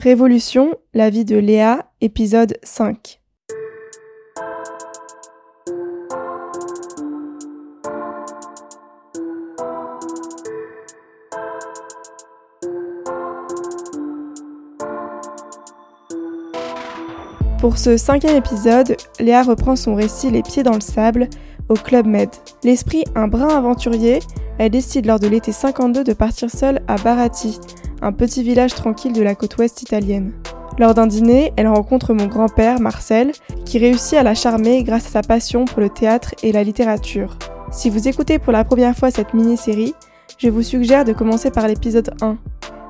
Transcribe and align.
Révolution, 0.00 0.76
la 0.94 1.10
vie 1.10 1.24
de 1.24 1.36
Léa, 1.36 1.90
épisode 2.00 2.56
5. 2.62 3.20
Pour 17.58 17.76
ce 17.76 17.96
cinquième 17.96 18.36
épisode, 18.36 18.96
Léa 19.18 19.42
reprend 19.42 19.74
son 19.74 19.96
récit 19.96 20.30
Les 20.30 20.44
pieds 20.44 20.62
dans 20.62 20.74
le 20.74 20.80
sable 20.80 21.28
au 21.68 21.74
Club 21.74 22.06
Med. 22.06 22.30
L'esprit 22.62 23.02
un 23.16 23.26
brin 23.26 23.48
aventurier, 23.48 24.20
elle 24.58 24.70
décide 24.70 25.06
lors 25.06 25.18
de 25.18 25.26
l'été 25.26 25.50
52 25.50 26.04
de 26.04 26.12
partir 26.12 26.50
seule 26.50 26.82
à 26.86 26.94
Barati, 26.98 27.58
un 28.02 28.12
petit 28.12 28.42
village 28.42 28.74
tranquille 28.74 29.12
de 29.12 29.22
la 29.22 29.34
côte 29.34 29.56
ouest 29.58 29.82
italienne. 29.82 30.32
Lors 30.78 30.94
d'un 30.94 31.06
dîner, 31.06 31.52
elle 31.56 31.66
rencontre 31.66 32.14
mon 32.14 32.26
grand-père, 32.26 32.80
Marcel, 32.80 33.32
qui 33.64 33.78
réussit 33.78 34.14
à 34.14 34.22
la 34.22 34.34
charmer 34.34 34.84
grâce 34.84 35.06
à 35.06 35.10
sa 35.10 35.22
passion 35.22 35.64
pour 35.64 35.80
le 35.80 35.88
théâtre 35.88 36.34
et 36.42 36.52
la 36.52 36.62
littérature. 36.62 37.36
Si 37.72 37.90
vous 37.90 38.06
écoutez 38.06 38.38
pour 38.38 38.52
la 38.52 38.64
première 38.64 38.96
fois 38.96 39.10
cette 39.10 39.34
mini-série, 39.34 39.94
je 40.38 40.48
vous 40.48 40.62
suggère 40.62 41.04
de 41.04 41.12
commencer 41.12 41.50
par 41.50 41.66
l'épisode 41.66 42.10
1. 42.20 42.38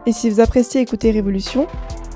Et 0.07 0.13
si 0.13 0.29
vous 0.29 0.41
appréciez 0.41 0.83
écouter 0.83 1.11
Révolution, 1.11 1.66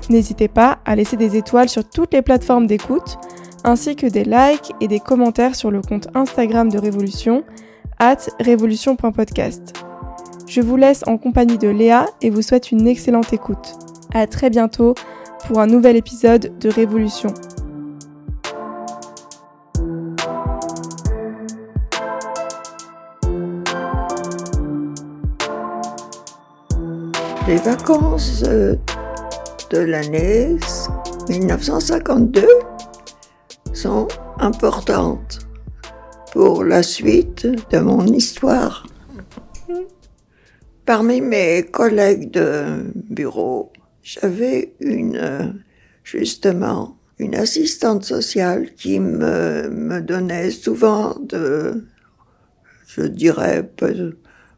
n'hésitez 0.09 0.47
pas 0.47 0.79
à 0.85 0.95
laisser 0.95 1.17
des 1.17 1.35
étoiles 1.37 1.69
sur 1.69 1.87
toutes 1.87 2.13
les 2.13 2.21
plateformes 2.21 2.67
d'écoute, 2.67 3.17
ainsi 3.63 3.95
que 3.95 4.07
des 4.07 4.23
likes 4.23 4.73
et 4.79 4.87
des 4.87 4.99
commentaires 4.99 5.55
sur 5.55 5.71
le 5.71 5.81
compte 5.81 6.07
Instagram 6.13 6.69
de 6.69 6.77
Révolution, 6.77 7.43
at 7.99 8.17
révolution.podcast. 8.39 9.73
Je 10.47 10.61
vous 10.61 10.75
laisse 10.75 11.03
en 11.07 11.17
compagnie 11.17 11.57
de 11.57 11.69
Léa 11.69 12.05
et 12.21 12.29
vous 12.29 12.41
souhaite 12.41 12.71
une 12.71 12.87
excellente 12.87 13.33
écoute. 13.33 13.75
À 14.13 14.27
très 14.27 14.49
bientôt 14.49 14.93
pour 15.47 15.59
un 15.59 15.67
nouvel 15.67 15.95
épisode 15.95 16.57
de 16.59 16.69
Révolution. 16.69 17.33
Les 27.47 27.57
vacances 27.57 28.43
euh, 28.47 28.75
de 29.69 29.79
l'année 29.79 30.55
1952 31.29 32.47
sont 33.73 34.07
importantes 34.39 35.39
pour 36.31 36.63
la 36.63 36.83
suite 36.83 37.45
de 37.71 37.79
mon 37.79 38.05
histoire. 38.05 38.87
Parmi 40.85 41.21
mes 41.21 41.63
collègues 41.63 42.29
de 42.31 42.91
bureau, 42.93 43.71
j'avais 44.01 44.73
une, 44.81 45.63
justement, 46.03 46.97
une 47.19 47.35
assistante 47.35 48.03
sociale 48.03 48.73
qui 48.75 48.99
me, 48.99 50.01
donnait 50.01 50.51
souvent 50.51 51.15
de, 51.19 51.85
je 52.87 53.03
dirais, 53.03 53.71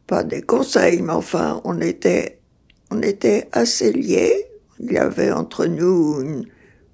pas 0.08 0.24
des 0.24 0.42
conseils, 0.42 1.00
mais 1.00 1.12
enfin, 1.12 1.60
on 1.62 1.80
était, 1.80 2.40
on 2.90 3.02
était 3.02 3.48
assez 3.52 3.92
liés. 3.92 4.46
Il 4.80 4.92
y 4.92 4.98
avait 4.98 5.30
entre 5.30 5.66
nous 5.66 6.44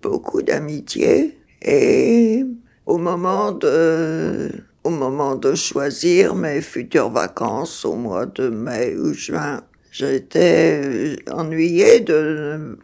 beaucoup 0.03 0.43
d'amitié 0.43 1.39
et 1.63 2.45
au 2.85 2.99
moment 2.99 3.53
de, 3.53 4.51
au 4.85 4.91
moment 4.91 5.37
de 5.37 5.55
choisir 5.55 6.35
mes 6.35 6.61
futures 6.61 7.11
vacances 7.11 7.85
au 7.85 7.95
mois 7.95 8.27
de 8.27 8.49
mai 8.49 8.97
ou 8.97 9.13
juin, 9.13 9.63
j'étais 9.91 11.17
ennuyée 11.31 12.01
de... 12.01 12.79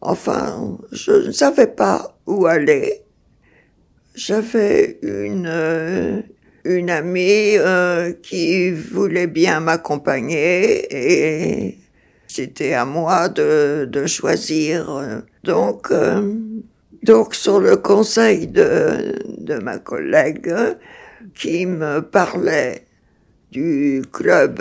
Enfin, 0.00 0.78
je 0.92 1.26
ne 1.26 1.32
savais 1.32 1.66
pas 1.66 2.16
où 2.26 2.46
aller. 2.46 3.02
J'avais 4.14 4.98
une, 5.02 6.22
une 6.64 6.90
amie 6.90 7.56
euh, 7.58 8.12
qui 8.22 8.70
voulait 8.70 9.26
bien 9.26 9.60
m'accompagner 9.60 10.86
et 10.90 11.78
c'était 12.26 12.74
à 12.74 12.84
moi 12.84 13.28
de, 13.28 13.88
de 13.90 14.06
choisir. 14.06 15.22
Donc, 15.42 15.90
euh, 15.90 16.34
donc 17.02 17.34
sur 17.34 17.60
le 17.60 17.76
conseil 17.76 18.46
de, 18.46 19.14
de 19.38 19.54
ma 19.54 19.78
collègue, 19.78 20.52
qui 21.34 21.66
me 21.66 22.00
parlait 22.00 22.86
du 23.50 24.02
club 24.12 24.60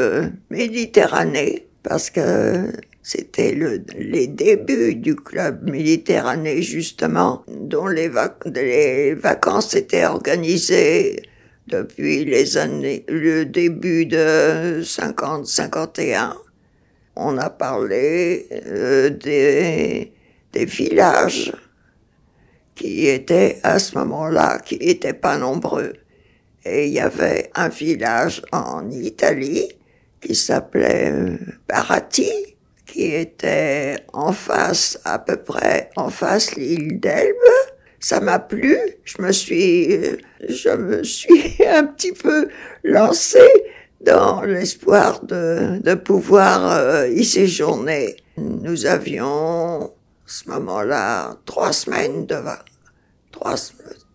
Méditerranée, 0.50 1.68
parce 1.82 2.10
que 2.10 2.72
c'était 3.02 3.54
le, 3.54 3.84
les 3.98 4.28
débuts 4.28 4.96
du 4.96 5.16
club 5.16 5.70
Méditerranée, 5.70 6.62
justement, 6.62 7.44
dont 7.48 7.88
les, 7.88 8.10
les 8.54 9.14
vacances 9.14 9.76
étaient 9.76 10.06
organisées 10.06 11.24
depuis 11.68 12.26
les 12.26 12.58
années, 12.58 13.04
le 13.08 13.46
début 13.46 14.06
de 14.06 14.82
50-51. 14.82 16.34
On 17.16 17.38
a 17.38 17.50
parlé 17.50 18.48
euh, 18.68 19.10
des, 19.10 20.14
des 20.52 20.66
villages 20.66 21.54
qui 22.76 23.08
étaient 23.08 23.60
à 23.64 23.80
ce 23.80 23.98
moment-là, 23.98 24.60
qui 24.60 24.80
n'étaient 24.80 25.14
pas 25.14 25.38
nombreux. 25.38 25.94
Et 26.66 26.88
il 26.88 26.94
y 26.94 27.00
avait 27.00 27.52
un 27.56 27.68
village 27.68 28.42
en 28.52 28.90
Italie 28.90 29.70
qui 30.22 30.36
s'appelait 30.36 31.38
Barati, 31.68 32.32
qui 32.86 33.14
était 33.14 33.98
en 34.14 34.32
face, 34.32 35.00
à 35.04 35.20
peu 35.20 35.36
près 35.38 35.90
en 35.98 36.10
face 36.10 36.56
l'île 36.56 37.00
d'Elbe. 37.00 37.36
Ça 38.00 38.20
m'a 38.20 38.40
plu. 38.40 38.78
Je 39.04 39.22
me 39.22 39.32
suis, 39.32 39.90
je 40.48 40.70
me 40.70 41.04
suis 41.04 41.56
un 41.68 41.86
petit 41.86 42.14
peu 42.14 42.48
lancée 42.84 43.52
dans 44.00 44.42
l'espoir 44.42 45.22
de, 45.24 45.80
de 45.82 45.94
pouvoir 45.96 46.72
euh, 46.72 47.08
y 47.08 47.26
séjourner. 47.26 48.18
Nous 48.38 48.86
avions, 48.86 49.86
à 49.86 49.90
ce 50.28 50.50
moment-là, 50.50 51.38
trois 51.46 51.74
semaines 51.74 52.26
de 52.26 52.36
trois, 53.32 53.56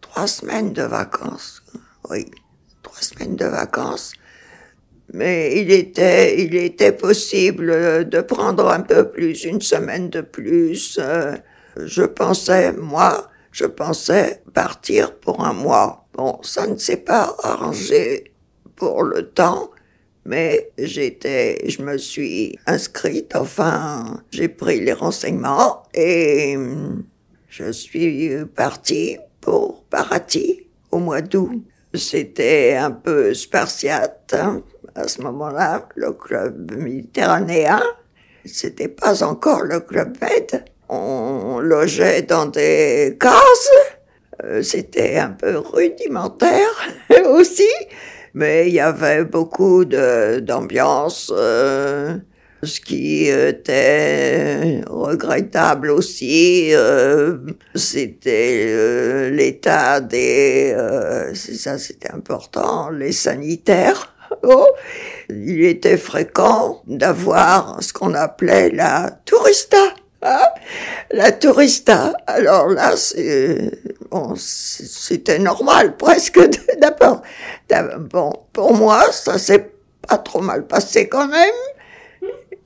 trois 0.01 0.27
semaines 0.27 0.73
de 0.73 0.83
vacances 0.83 1.63
oui, 2.11 2.31
semaines 3.03 3.37
de 3.37 3.47
vacances. 3.47 4.13
Mais 5.13 5.59
il 5.61 5.71
était, 5.71 6.43
il 6.43 6.55
était 6.55 6.93
possible 6.93 8.09
de 8.09 8.21
prendre 8.21 8.69
un 8.69 8.81
peu 8.81 9.11
plus, 9.11 9.45
une 9.45 9.63
semaine 9.63 10.11
de 10.11 10.21
plus. 10.21 10.99
Euh, 11.01 11.35
je 11.77 12.03
pensais, 12.03 12.73
moi, 12.73 13.31
je 13.53 13.65
pensais 13.65 14.43
partir 14.53 15.15
pour 15.17 15.45
un 15.45 15.55
mois. 15.55 16.07
Bon, 16.13 16.39
ça 16.43 16.67
ne 16.67 16.77
s'est 16.77 16.99
pas 16.99 17.35
arrangé 17.43 18.33
pour 18.77 19.03
le 19.03 19.31
temps, 19.31 19.71
mais 20.25 20.71
j'étais, 20.79 21.69
je 21.69 21.83
me 21.83 21.97
suis 21.97 22.59
inscrite, 22.67 23.35
enfin, 23.35 24.23
j'ai 24.31 24.49
pris 24.49 24.81
les 24.81 24.93
renseignements 24.93 25.85
et 25.95 26.57
je 27.49 27.73
suis 27.73 28.31
partie 28.55 29.17
pour 29.41 29.85
Parati 29.85 30.67
au 30.91 30.99
mois 30.99 31.23
d'août. 31.23 31.63
C'était 31.99 32.75
un 32.75 32.93
peu 32.93 33.35
spartiate 33.35 34.35
hein, 34.37 34.63
à 34.95 35.09
ce 35.09 35.21
moment-là, 35.23 35.89
le 35.97 36.13
club 36.13 36.73
méditerranéen. 36.77 37.83
C'était 38.45 38.89
pas 38.89 39.23
encore 39.23 39.63
le 39.65 39.81
club 39.81 40.17
Med. 40.21 40.65
On 40.89 41.59
logeait 41.61 42.23
dans 42.23 42.47
des 42.47 43.17
cases. 43.21 43.71
Euh, 44.45 44.63
c'était 44.63 45.17
un 45.17 45.31
peu 45.31 45.59
rudimentaire 45.59 46.89
aussi, 47.27 47.69
mais 48.35 48.69
il 48.69 48.75
y 48.75 48.81
avait 48.81 49.25
beaucoup 49.25 49.85
d'ambiance. 49.85 51.33
Euh, 51.37 52.17
ce 52.63 52.81
qui 52.81 53.27
était 53.29 54.83
regrettable 54.89 55.91
aussi, 55.91 56.71
euh, 56.75 57.39
c'était 57.75 58.67
euh, 58.69 59.31
l'état 59.31 60.01
des, 60.01 60.73
euh, 60.77 61.35
ça 61.35 61.79
c'était 61.79 62.11
important, 62.11 62.91
les 62.91 63.13
sanitaires. 63.13 64.15
Oh, 64.43 64.67
il 65.31 65.65
était 65.65 65.97
fréquent 65.97 66.83
d'avoir 66.87 67.83
ce 67.83 67.95
qu'on 67.95 68.13
appelait 68.13 68.69
la 68.69 69.11
tourista. 69.25 69.79
Hein 70.21 70.47
la 71.11 71.33
tourista. 71.33 72.13
Alors 72.27 72.69
là, 72.69 72.95
c'est 72.99 73.71
bon, 74.11 74.35
c'était 74.37 75.39
normal 75.39 75.97
presque 75.99 76.41
d'abord. 76.79 77.23
Bon, 78.11 78.31
pour 78.53 78.75
moi, 78.75 79.11
ça 79.13 79.39
s'est 79.39 79.71
pas 80.07 80.19
trop 80.19 80.43
mal 80.43 80.67
passé 80.67 81.09
quand 81.09 81.27
même. 81.27 81.78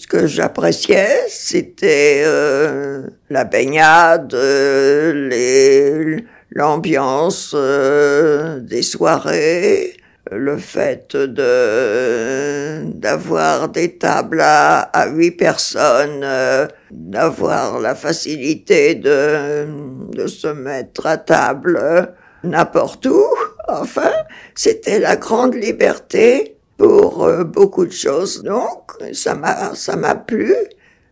Ce 0.03 0.09
que 0.09 0.27
j'appréciais, 0.27 1.27
c'était 1.29 2.25
euh, 2.27 3.07
la 3.31 3.45
baignade, 3.45 4.35
euh, 4.35 6.19
l'ambiance 6.51 7.53
euh, 7.55 8.59
des 8.59 8.83
soirées, 8.83 9.97
le 10.33 10.57
fait 10.57 11.15
de 11.15 12.83
d'avoir 12.85 13.69
des 13.69 13.97
tables 13.97 14.41
à, 14.43 15.07
huit 15.07 15.31
personnes, 15.31 16.23
euh, 16.25 16.67
d'avoir 16.91 17.79
la 17.79 17.95
facilité 17.95 18.97
de, 18.97 19.69
de 20.11 20.27
se 20.27 20.49
mettre 20.49 21.07
à 21.07 21.17
table 21.17 22.13
n'importe 22.43 23.07
où. 23.07 23.25
Enfin, 23.69 24.11
c'était 24.57 24.99
la 24.99 25.15
grande 25.15 25.55
liberté 25.55 26.57
pour 26.83 27.25
euh, 27.27 27.45
beaucoup 27.45 27.87
de 27.87 27.93
choses. 27.93 28.43
Donc, 28.43 28.93
ça 29.13 29.37
m'a 29.37 29.73
ça 29.77 29.95
m'a 29.95 30.17
plu, 30.17 30.53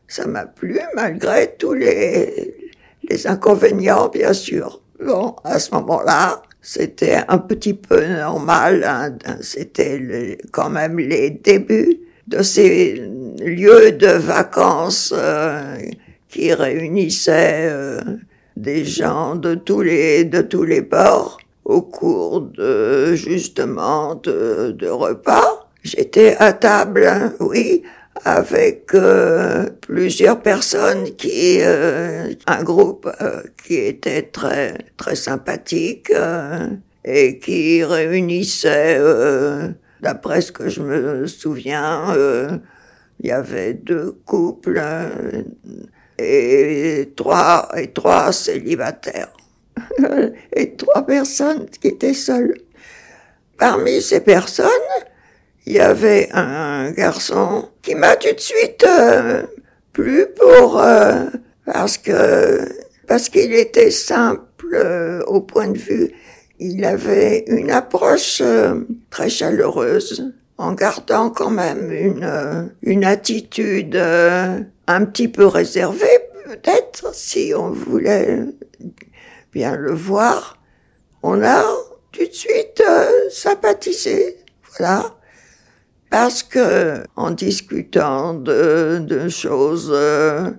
ça 0.08 0.26
m'a 0.26 0.44
plu 0.44 0.80
malgré 0.96 1.54
tous 1.56 1.74
les 1.74 2.72
les 3.08 3.26
inconvénients, 3.28 4.08
bien 4.08 4.32
sûr. 4.32 4.82
Bon, 4.98 5.36
à 5.44 5.60
ce 5.60 5.72
moment-là, 5.76 6.42
c'était 6.60 7.20
un 7.28 7.38
petit 7.38 7.74
peu 7.74 8.04
normal. 8.04 8.84
Hein, 8.84 9.16
c'était 9.42 10.38
quand 10.50 10.70
même 10.70 10.98
les 10.98 11.30
débuts 11.30 12.00
de 12.26 12.42
ces 12.42 13.08
lieux 13.38 13.92
de 13.92 14.08
vacances 14.08 15.14
euh, 15.16 15.76
qui 16.28 16.52
réunissaient 16.52 17.68
euh, 17.70 18.00
des 18.56 18.84
gens 18.84 19.36
de 19.36 19.54
tous 19.54 19.82
les 19.82 20.24
de 20.24 20.40
tous 20.42 20.64
les 20.64 20.80
bords 20.80 21.38
au 21.64 21.82
cours 21.82 22.40
de 22.40 23.14
justement 23.14 24.16
de, 24.16 24.72
de 24.76 24.88
repas. 24.88 25.59
J'étais 25.82 26.36
à 26.36 26.52
table, 26.52 27.06
hein, 27.06 27.32
oui, 27.40 27.82
avec 28.24 28.94
euh, 28.94 29.70
plusieurs 29.80 30.40
personnes 30.42 31.16
qui 31.16 31.58
euh, 31.60 32.32
un 32.46 32.62
groupe 32.62 33.08
euh, 33.20 33.42
qui 33.64 33.76
était 33.76 34.22
très 34.22 34.76
très 34.96 35.14
sympathique 35.16 36.12
et 37.04 37.38
qui 37.38 37.82
réunissait 37.82 39.00
d'après 40.02 40.42
ce 40.42 40.52
que 40.52 40.68
je 40.68 40.82
me 40.82 41.26
souviens 41.26 42.14
il 43.20 43.28
y 43.28 43.32
avait 43.32 43.74
deux 43.74 44.12
couples 44.24 44.82
et 46.18 47.12
trois 47.16 47.70
et 47.76 47.88
trois 47.88 48.32
célibataires 48.32 49.32
et 50.54 50.74
trois 50.74 51.06
personnes 51.06 51.66
qui 51.80 51.88
étaient 51.88 52.14
seules. 52.14 52.58
Parmi 53.56 54.00
ces 54.00 54.20
personnes 54.20 54.66
il 55.70 55.74
y 55.76 55.78
avait 55.78 56.28
un 56.32 56.90
garçon 56.90 57.68
qui 57.80 57.94
m'a 57.94 58.16
tout 58.16 58.34
de 58.34 58.40
suite 58.40 58.84
euh, 58.84 59.44
plu 59.92 60.26
pour 60.36 60.80
euh, 60.80 61.26
parce 61.64 61.96
que 61.96 62.68
parce 63.06 63.28
qu'il 63.28 63.54
était 63.54 63.92
simple 63.92 64.42
euh, 64.74 65.22
au 65.28 65.40
point 65.40 65.68
de 65.68 65.78
vue 65.78 66.10
il 66.58 66.84
avait 66.84 67.44
une 67.46 67.70
approche 67.70 68.42
très 69.10 69.28
chaleureuse 69.28 70.32
en 70.58 70.72
gardant 70.72 71.30
quand 71.30 71.50
même 71.50 71.92
une 71.92 72.72
une 72.82 73.04
attitude 73.04 73.94
un 73.94 75.04
petit 75.04 75.28
peu 75.28 75.46
réservée 75.46 76.18
peut-être 76.46 77.14
si 77.14 77.52
on 77.56 77.70
voulait 77.70 78.40
bien 79.52 79.76
le 79.76 79.92
voir. 79.92 80.58
On 81.22 81.40
a 81.44 81.62
tout 82.10 82.26
de 82.26 82.32
suite 82.32 82.82
sympathisé 83.30 84.36
voilà 84.76 85.19
parce 86.10 86.42
que 86.42 87.04
en 87.16 87.30
discutant 87.30 88.34
de, 88.34 89.28
choses 89.28 89.90
euh, 89.94 90.50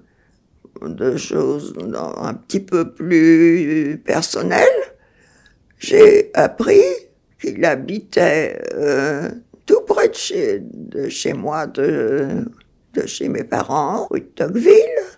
de 0.82 1.18
choses 1.18 1.74
un 1.94 2.34
petit 2.34 2.62
peu 2.62 2.92
plus 2.92 4.02
personnelles, 4.04 4.68
j'ai 5.78 6.32
appris 6.34 6.82
qu'il 7.40 7.64
habitait 7.66 8.62
euh, 8.74 9.30
tout 9.66 9.82
près 9.82 10.10
de 10.10 11.10
chez, 11.10 11.34
moi, 11.34 11.68
de, 11.68 12.46
de 12.94 13.06
chez 13.06 13.28
mes 13.28 13.44
parents, 13.44 14.08
rue 14.10 14.22
de 14.22 14.26
Tocqueville. 14.26 14.74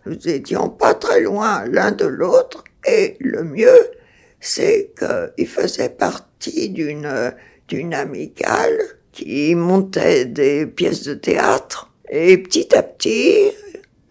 Nous 0.06 0.28
étions 0.28 0.70
pas 0.70 0.96
très 0.96 1.22
loin 1.22 1.66
l'un 1.66 1.92
de 1.92 2.06
l'autre, 2.06 2.64
et 2.86 3.18
le 3.20 3.44
mieux, 3.44 3.92
c'est 4.40 4.92
qu'il 4.98 5.48
faisait 5.48 5.90
partie 5.90 6.70
d'une 6.70 7.34
d'une 7.70 7.94
amicale 7.94 8.78
qui 9.14 9.56
montait 9.56 10.26
des 10.26 10.66
pièces 10.66 11.04
de 11.04 11.14
théâtre. 11.14 11.90
Et 12.10 12.38
petit 12.38 12.76
à 12.76 12.84
petit, 12.84 13.52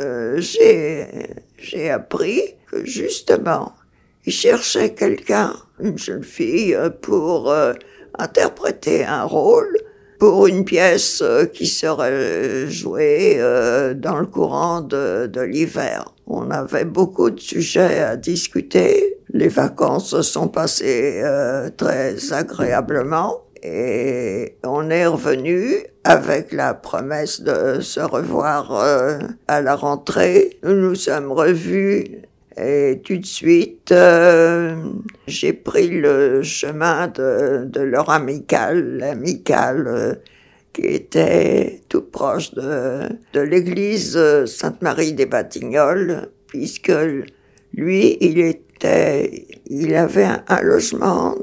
euh, 0.00 0.40
j'ai, 0.40 1.06
j'ai 1.58 1.90
appris 1.90 2.54
que 2.70 2.84
justement, 2.84 3.74
il 4.24 4.32
cherchait 4.32 4.94
quelqu'un, 4.94 5.52
une 5.80 5.98
jeune 5.98 6.24
fille, 6.24 6.76
pour 7.02 7.50
euh, 7.50 7.74
interpréter 8.18 9.04
un 9.04 9.24
rôle 9.24 9.76
pour 10.18 10.46
une 10.46 10.64
pièce 10.64 11.20
euh, 11.20 11.46
qui 11.46 11.66
serait 11.66 12.70
jouée 12.70 13.38
dans 13.96 14.18
le 14.18 14.26
courant 14.26 14.80
de, 14.80 15.26
de 15.26 15.40
l'hiver. 15.40 16.14
On 16.26 16.50
avait 16.50 16.84
beaucoup 16.84 17.30
de 17.30 17.40
sujets 17.40 17.98
à 17.98 18.16
discuter. 18.16 19.18
Les 19.30 19.48
vacances 19.48 20.10
se 20.10 20.22
sont 20.22 20.48
passées 20.48 21.22
très 21.76 22.32
agréablement. 22.32 23.42
Et 23.62 24.56
on 24.64 24.90
est 24.90 25.06
revenu 25.06 25.84
avec 26.02 26.52
la 26.52 26.74
promesse 26.74 27.40
de 27.42 27.80
se 27.80 28.00
revoir 28.00 28.74
euh, 28.74 29.18
à 29.46 29.62
la 29.62 29.76
rentrée. 29.76 30.58
Nous 30.64 30.74
nous 30.74 30.94
sommes 30.96 31.30
revus 31.30 32.22
et 32.56 33.00
tout 33.04 33.16
de 33.16 33.24
suite, 33.24 33.92
euh, 33.92 34.76
j'ai 35.26 35.52
pris 35.52 35.88
le 35.88 36.42
chemin 36.42 37.08
de, 37.08 37.64
de 37.64 37.80
leur 37.80 38.10
amicale, 38.10 38.98
l'amicale 38.98 39.86
euh, 39.86 40.14
qui 40.72 40.82
était 40.82 41.80
tout 41.88 42.02
proche 42.02 42.52
de, 42.54 43.08
de 43.32 43.40
l'église 43.40 44.18
Sainte-Marie 44.46 45.14
des 45.14 45.26
Batignolles, 45.26 46.28
puisque 46.46 46.92
lui, 47.74 48.16
il 48.20 48.38
est 48.40 48.62
il 49.66 49.94
avait 49.94 50.28
un, 50.48 50.62
logement 50.62 51.36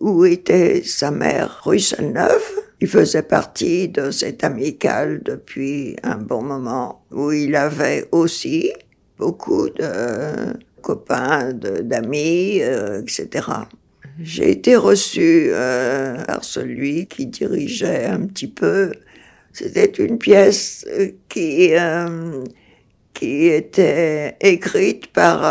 où 0.00 0.24
était 0.24 0.82
sa 0.84 1.10
mère, 1.10 1.60
rue 1.64 1.80
Neuve. 2.00 2.42
Il 2.80 2.88
faisait 2.88 3.22
partie 3.22 3.88
de 3.88 4.10
cette 4.10 4.42
amicale 4.42 5.22
depuis 5.24 5.96
un 6.02 6.16
bon 6.16 6.42
moment, 6.42 7.04
où 7.12 7.30
il 7.30 7.54
avait 7.54 8.08
aussi 8.10 8.72
beaucoup 9.18 9.68
de 9.70 10.52
copains, 10.82 11.52
d'amis, 11.52 12.60
euh, 12.60 13.02
etc. 13.02 13.46
J'ai 14.20 14.50
été 14.50 14.74
reçu 14.74 15.46
euh, 15.50 16.16
par 16.24 16.44
celui 16.44 17.06
qui 17.06 17.26
dirigeait 17.26 18.06
un 18.06 18.26
petit 18.26 18.48
peu. 18.48 18.92
C'était 19.52 19.86
une 20.04 20.18
pièce 20.18 20.84
qui 21.28 21.74
euh, 21.74 22.42
qui 23.14 23.48
était 23.48 24.36
écrite 24.40 25.12
par 25.12 25.42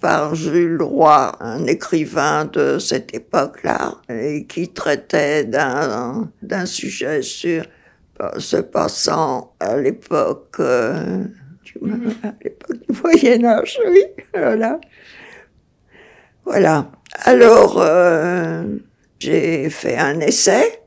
par 0.00 0.34
Jules 0.34 0.82
Roy, 0.82 1.32
un 1.40 1.66
écrivain 1.66 2.46
de 2.46 2.78
cette 2.78 3.14
époque-là, 3.14 3.96
et 4.08 4.46
qui 4.46 4.68
traitait 4.68 5.44
d'un, 5.44 6.30
d'un 6.42 6.64
sujet 6.66 7.22
sur 7.22 7.64
se 8.38 8.56
passant 8.56 9.54
à 9.60 9.76
l'époque, 9.76 10.56
euh, 10.60 11.24
à 12.22 12.32
l'époque 12.42 12.76
du 12.88 13.00
Moyen 13.02 13.44
Âge, 13.44 13.78
oui, 13.88 14.04
voilà. 14.34 14.80
Voilà. 16.44 16.90
Alors, 17.24 17.80
euh, 17.80 18.64
j'ai 19.18 19.70
fait 19.70 19.96
un 19.96 20.20
essai, 20.20 20.80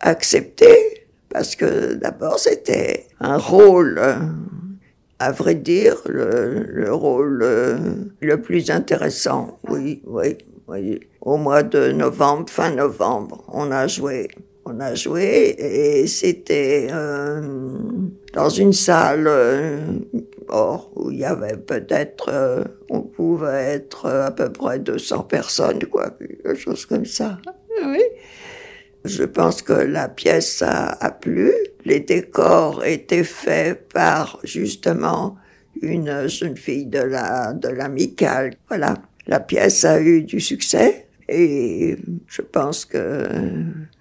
accepté, 0.00 1.06
parce 1.28 1.56
que 1.56 1.94
d'abord 1.94 2.38
c'était 2.38 3.06
un 3.20 3.38
rôle 3.38 4.00
à 5.22 5.30
vrai 5.30 5.54
dire, 5.54 5.96
le, 6.06 6.66
le 6.68 6.92
rôle 6.92 7.42
euh, 7.42 7.76
le 8.20 8.40
plus 8.40 8.70
intéressant. 8.70 9.58
Oui, 9.68 10.02
oui, 10.04 10.36
oui. 10.66 11.00
Au 11.20 11.36
mois 11.36 11.62
de 11.62 11.92
novembre, 11.92 12.50
fin 12.50 12.70
novembre, 12.70 13.44
on 13.52 13.70
a 13.70 13.86
joué. 13.86 14.28
On 14.64 14.78
a 14.80 14.94
joué 14.94 15.56
et 15.58 16.06
c'était 16.06 16.88
euh, 16.92 17.40
dans 18.32 18.48
une 18.48 18.72
salle 18.72 19.26
euh, 19.26 19.80
où 20.94 21.10
il 21.10 21.18
y 21.18 21.24
avait 21.24 21.56
peut-être, 21.56 22.28
euh, 22.28 22.64
on 22.88 23.00
pouvait 23.02 23.74
être 23.74 24.08
à 24.08 24.30
peu 24.30 24.50
près 24.50 24.78
200 24.78 25.24
personnes, 25.24 25.84
quoi, 25.86 26.10
quelque 26.10 26.54
chose 26.54 26.86
comme 26.86 27.06
ça. 27.06 27.38
Oui. 27.84 28.02
Je 29.04 29.24
pense 29.24 29.62
que 29.62 29.72
la 29.72 30.08
pièce 30.08 30.62
a, 30.62 30.88
a 30.88 31.10
plu. 31.10 31.52
Les 31.84 32.00
décors 32.00 32.84
étaient 32.84 33.24
faits 33.24 33.88
par 33.92 34.38
justement 34.44 35.36
une 35.80 36.28
jeune 36.28 36.56
fille 36.56 36.86
de 36.86 37.00
la 37.00 37.52
de 37.52 37.68
l'amicale. 37.68 38.54
Voilà, 38.68 38.94
la 39.26 39.40
pièce 39.40 39.84
a 39.84 40.00
eu 40.00 40.22
du 40.22 40.40
succès 40.40 41.06
et 41.28 41.96
je 42.26 42.42
pense 42.42 42.84
que 42.84 43.26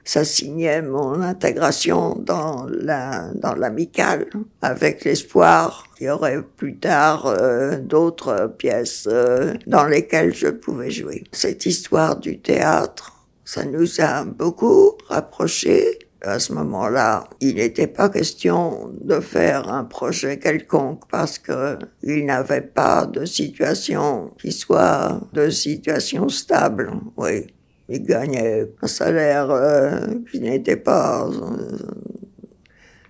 ça 0.03 0.25
signait 0.25 0.81
mon 0.81 1.21
intégration 1.21 2.15
dans 2.15 2.65
la 2.69 3.31
dans 3.35 3.55
l'amicale 3.55 4.27
avec 4.61 5.05
l'espoir 5.05 5.85
qu'il 5.97 6.07
y 6.07 6.09
aurait 6.09 6.41
plus 6.57 6.77
tard 6.77 7.27
euh, 7.27 7.77
d'autres 7.77 8.53
pièces 8.57 9.07
euh, 9.11 9.53
dans 9.67 9.85
lesquelles 9.85 10.33
je 10.33 10.47
pouvais 10.47 10.91
jouer. 10.91 11.23
Cette 11.31 11.65
histoire 11.65 12.17
du 12.17 12.39
théâtre 12.39 13.20
ça 13.53 13.65
nous 13.65 13.99
a 13.99 14.23
beaucoup 14.23 14.93
rapprochés. 15.09 15.99
À 16.21 16.39
ce 16.39 16.53
moment-là, 16.53 17.27
il 17.41 17.55
n'était 17.55 17.87
pas 17.87 18.07
question 18.07 18.93
de 19.01 19.19
faire 19.19 19.67
un 19.67 19.83
projet 19.83 20.39
quelconque 20.39 21.01
parce 21.11 21.37
que 21.37 21.77
il 22.01 22.25
n'avait 22.27 22.61
pas 22.61 23.05
de 23.05 23.25
situation 23.25 24.31
qui 24.39 24.53
soit 24.53 25.19
de 25.33 25.49
situation 25.49 26.29
stable. 26.29 26.93
Oui, 27.17 27.47
il 27.89 28.03
gagnait 28.03 28.71
un 28.81 28.87
salaire 28.87 29.49
euh, 29.51 29.99
qui 30.31 30.39
n'était 30.39 30.77
pas 30.77 31.27
euh, 31.27 31.77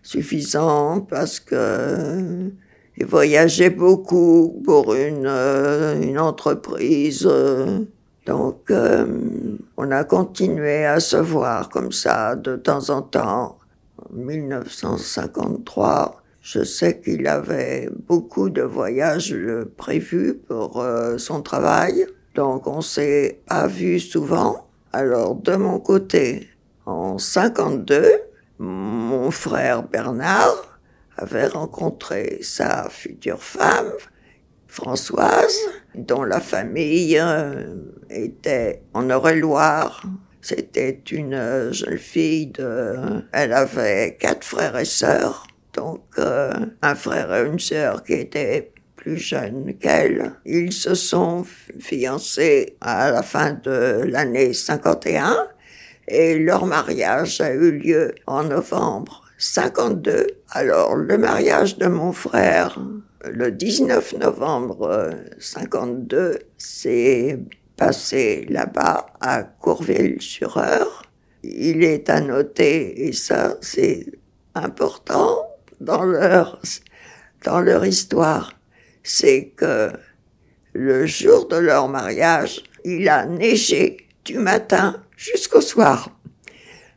suffisant 0.01 1.01
parce 1.01 1.39
que 1.39 2.49
il 2.97 3.05
voyageait 3.05 3.69
beaucoup 3.69 4.59
pour 4.65 4.95
une, 4.95 5.27
euh, 5.27 6.01
une 6.01 6.17
entreprise. 6.17 7.29
Donc, 8.31 8.71
on 9.75 9.91
a 9.91 10.05
continué 10.05 10.85
à 10.85 11.01
se 11.01 11.17
voir 11.17 11.67
comme 11.67 11.91
ça 11.91 12.37
de 12.37 12.55
temps 12.55 12.89
en 12.89 13.01
temps. 13.01 13.59
En 13.97 14.13
1953, 14.13 16.21
je 16.41 16.63
sais 16.63 17.01
qu'il 17.01 17.27
avait 17.27 17.89
beaucoup 18.07 18.49
de 18.49 18.61
voyages 18.61 19.35
prévus 19.75 20.35
pour 20.47 20.81
son 21.17 21.41
travail. 21.41 22.07
Donc 22.33 22.67
on 22.67 22.79
s'est 22.79 23.41
pas 23.47 23.67
vu 23.67 23.99
souvent. 23.99 24.69
Alors 24.93 25.35
de 25.35 25.57
mon 25.57 25.79
côté, 25.79 26.47
en 26.85 27.17
52, 27.17 28.01
mon 28.59 29.29
frère 29.29 29.83
Bernard 29.83 30.79
avait 31.17 31.47
rencontré 31.47 32.39
sa 32.43 32.87
future 32.89 33.43
femme, 33.43 33.91
Françoise, 34.71 35.57
dont 35.95 36.23
la 36.23 36.39
famille 36.39 37.19
euh, 37.19 37.75
était 38.09 38.83
en 38.93 39.09
Eure-et-Loire. 39.09 40.01
C'était 40.39 41.03
une 41.11 41.73
jeune 41.73 41.97
fille 41.97 42.47
de... 42.47 42.95
Elle 43.33 43.51
avait 43.51 44.15
quatre 44.17 44.45
frères 44.45 44.77
et 44.77 44.85
sœurs, 44.85 45.45
donc 45.73 46.03
euh, 46.19 46.53
un 46.81 46.95
frère 46.95 47.35
et 47.35 47.45
une 47.45 47.59
sœur 47.59 48.01
qui 48.01 48.13
étaient 48.13 48.71
plus 48.95 49.17
jeune 49.17 49.73
qu'elle. 49.77 50.35
Ils 50.45 50.71
se 50.71 50.95
sont 50.95 51.45
fiancés 51.81 52.77
à 52.79 53.11
la 53.11 53.23
fin 53.23 53.59
de 53.61 54.03
l'année 54.05 54.53
51 54.53 55.35
et 56.07 56.39
leur 56.39 56.65
mariage 56.65 57.41
a 57.41 57.51
eu 57.51 57.71
lieu 57.71 58.15
en 58.25 58.45
novembre 58.45 59.23
52. 59.37 60.27
Alors 60.51 60.95
le 60.95 61.17
mariage 61.17 61.77
de 61.77 61.87
mon 61.87 62.13
frère, 62.13 62.79
le 63.25 63.51
19 63.51 64.17
novembre 64.17 65.11
52, 65.39 66.39
s'est 66.57 67.39
passé 67.77 68.45
là-bas 68.49 69.07
à 69.19 69.43
Courville-sur-Eure. 69.43 71.03
Il 71.43 71.83
est 71.83 72.09
à 72.09 72.21
noter, 72.21 73.07
et 73.07 73.13
ça 73.13 73.57
c'est 73.61 74.05
important 74.55 75.47
dans 75.79 76.03
leur, 76.03 76.61
dans 77.43 77.59
leur 77.59 77.85
histoire, 77.85 78.53
c'est 79.03 79.53
que 79.55 79.91
le 80.73 81.05
jour 81.05 81.47
de 81.47 81.57
leur 81.57 81.87
mariage, 81.87 82.63
il 82.85 83.09
a 83.09 83.25
neigé 83.25 83.97
du 84.25 84.37
matin 84.37 85.03
jusqu'au 85.17 85.61
soir. 85.61 86.09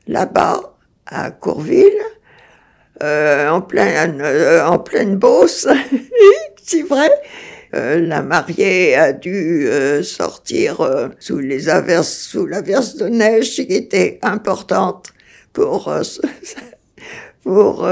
Là-bas, 0.07 0.77
à 1.07 1.31
Courville, 1.31 2.03
euh, 3.03 3.49
en, 3.49 3.67
euh, 3.75 4.65
en 4.65 4.79
pleine 4.79 5.17
Beauce, 5.17 5.67
c'est 6.63 6.83
vrai, 6.83 7.11
euh, 7.75 8.01
la 8.01 8.23
mariée 8.23 8.95
a 8.95 9.13
dû 9.13 9.69
sortir 10.03 11.11
sous 11.19 11.39
les 11.39 11.69
averses, 11.69 12.29
sous 12.31 12.47
l'averse 12.47 12.97
de 12.97 13.09
neige 13.09 13.57
qui 13.57 13.75
était 13.75 14.19
importante 14.23 15.13
pour, 15.53 15.93
pour 17.43 17.89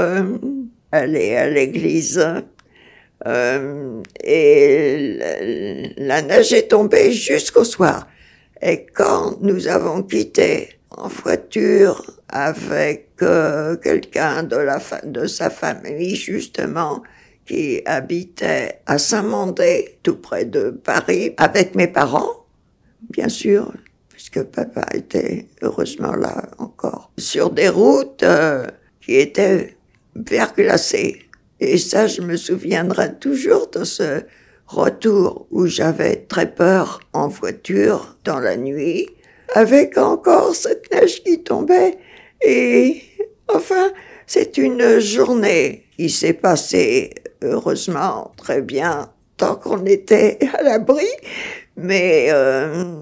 aller 0.91 1.35
à 1.35 1.49
l'église. 1.49 2.23
Euh, 3.25 4.01
et 4.23 5.17
la, 5.97 6.21
neige 6.21 6.53
est 6.53 6.69
tombée 6.69 7.11
jusqu'au 7.11 7.63
soir. 7.63 8.07
Et 8.61 8.85
quand 8.85 9.37
nous 9.41 9.67
avons 9.67 10.03
quitté 10.03 10.69
en 10.91 11.07
voiture 11.07 12.03
avec 12.33 13.09
euh, 13.21 13.75
quelqu'un 13.77 14.41
de 14.41 15.27
sa 15.27 15.51
famille 15.51 16.15
justement 16.15 17.03
qui 17.45 17.81
habitait 17.85 18.79
à 18.87 18.97
Saint-Mandé, 18.97 19.99
tout 20.01 20.15
près 20.15 20.45
de 20.45 20.71
Paris, 20.71 21.35
avec 21.37 21.75
mes 21.75 21.87
parents, 21.87 22.47
bien 23.11 23.29
sûr, 23.29 23.71
puisque 24.09 24.41
papa 24.43 24.83
était 24.95 25.45
heureusement 25.61 26.15
là 26.15 26.49
encore, 26.57 27.11
sur 27.19 27.51
des 27.51 27.69
routes 27.69 28.23
euh, 28.23 28.65
qui 28.99 29.15
étaient 29.15 29.77
verglacées. 30.15 31.21
Et 31.59 31.77
ça, 31.77 32.07
je 32.07 32.21
me 32.21 32.35
souviendrai 32.35 33.13
toujours 33.19 33.69
de 33.69 33.83
ce 33.83 34.23
retour 34.65 35.45
où 35.51 35.67
j'avais 35.67 36.15
très 36.15 36.51
peur 36.51 36.99
en 37.13 37.27
voiture 37.27 38.17
dans 38.23 38.39
la 38.39 38.57
nuit, 38.57 39.07
avec 39.53 39.99
encore 39.99 40.55
cette 40.55 40.91
neige 40.91 41.23
qui 41.23 41.43
tombait. 41.43 41.99
Et 42.43 43.01
enfin, 43.47 43.91
c'est 44.27 44.57
une 44.57 44.99
journée 44.99 45.85
qui 45.95 46.09
s'est 46.09 46.33
passée 46.33 47.11
heureusement 47.41 48.31
très 48.37 48.61
bien 48.61 49.09
tant 49.37 49.55
qu'on 49.55 49.85
était 49.85 50.39
à 50.57 50.63
l'abri. 50.63 51.07
Mais 51.75 52.27
euh, 52.29 52.95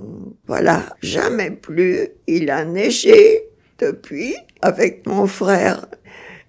voilà, 0.47 0.83
jamais 1.01 1.51
plus 1.51 2.07
il 2.27 2.49
a 2.49 2.63
neigé 2.63 3.43
depuis 3.79 4.35
avec 4.61 5.05
mon 5.07 5.27
frère. 5.27 5.87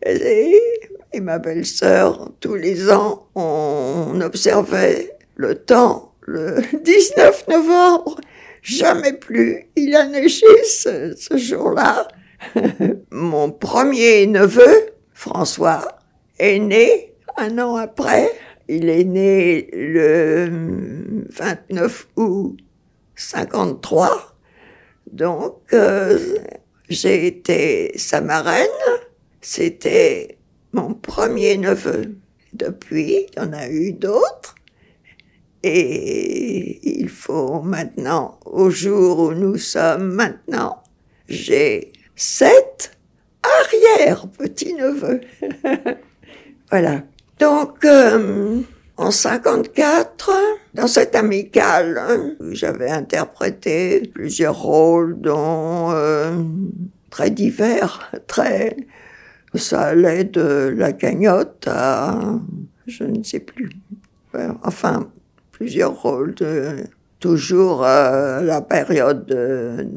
Et 0.04 1.20
ma 1.20 1.38
belle-sœur, 1.38 2.30
tous 2.40 2.54
les 2.54 2.90
ans, 2.90 3.28
on 3.34 4.20
observait 4.20 5.16
le 5.36 5.54
temps, 5.56 6.14
le 6.20 6.60
19 6.82 7.48
novembre, 7.48 8.20
jamais 8.62 9.12
plus. 9.12 9.66
Il 9.76 9.94
a 9.96 10.06
neigé 10.06 10.46
ce 10.64 11.36
jour-là. 11.36 12.08
Mon 13.10 13.50
premier 13.50 14.26
neveu, 14.26 14.90
François, 15.12 15.98
est 16.38 16.58
né 16.58 17.14
un 17.36 17.58
an 17.58 17.76
après. 17.76 18.30
Il 18.68 18.88
est 18.88 19.04
né 19.04 19.68
le 19.72 21.26
29 21.30 22.08
août 22.16 22.56
53. 23.16 24.36
Donc, 25.10 25.58
euh, 25.72 26.18
j'ai 26.88 27.26
été 27.26 27.92
sa 27.96 28.20
marraine. 28.20 28.66
C'était 29.40 30.38
mon 30.72 30.94
premier 30.94 31.56
neveu. 31.58 32.16
Depuis, 32.52 33.26
il 33.30 33.36
y 33.36 33.40
en 33.40 33.52
a 33.52 33.68
eu 33.68 33.92
d'autres. 33.92 34.54
Et 35.62 36.80
il 37.00 37.08
faut 37.08 37.62
maintenant, 37.62 38.38
au 38.44 38.70
jour 38.70 39.18
où 39.20 39.32
nous 39.32 39.56
sommes 39.56 40.12
maintenant, 40.12 40.82
j'ai 41.28 41.91
sept 42.22 42.96
arrière-petits-neveux. 43.42 45.20
voilà. 46.70 47.02
Donc, 47.40 47.84
euh, 47.84 48.60
en 48.96 49.10
54, 49.10 50.30
dans 50.74 50.86
cette 50.86 51.16
amicale, 51.16 52.36
j'avais 52.52 52.90
interprété 52.90 54.08
plusieurs 54.14 54.56
rôles, 54.56 55.20
dont 55.20 55.90
euh, 55.90 56.36
très 57.10 57.30
divers, 57.30 58.12
très 58.28 58.76
ça 59.54 59.82
allait 59.82 60.24
de 60.24 60.72
la 60.76 60.92
cagnotte 60.92 61.66
à, 61.66 62.18
je 62.86 63.02
ne 63.02 63.22
sais 63.24 63.40
plus, 63.40 63.70
enfin, 64.62 65.10
plusieurs 65.50 66.00
rôles 66.00 66.34
de, 66.36 66.84
toujours 67.22 67.84
euh, 67.86 68.42
la 68.42 68.60
période, 68.60 69.32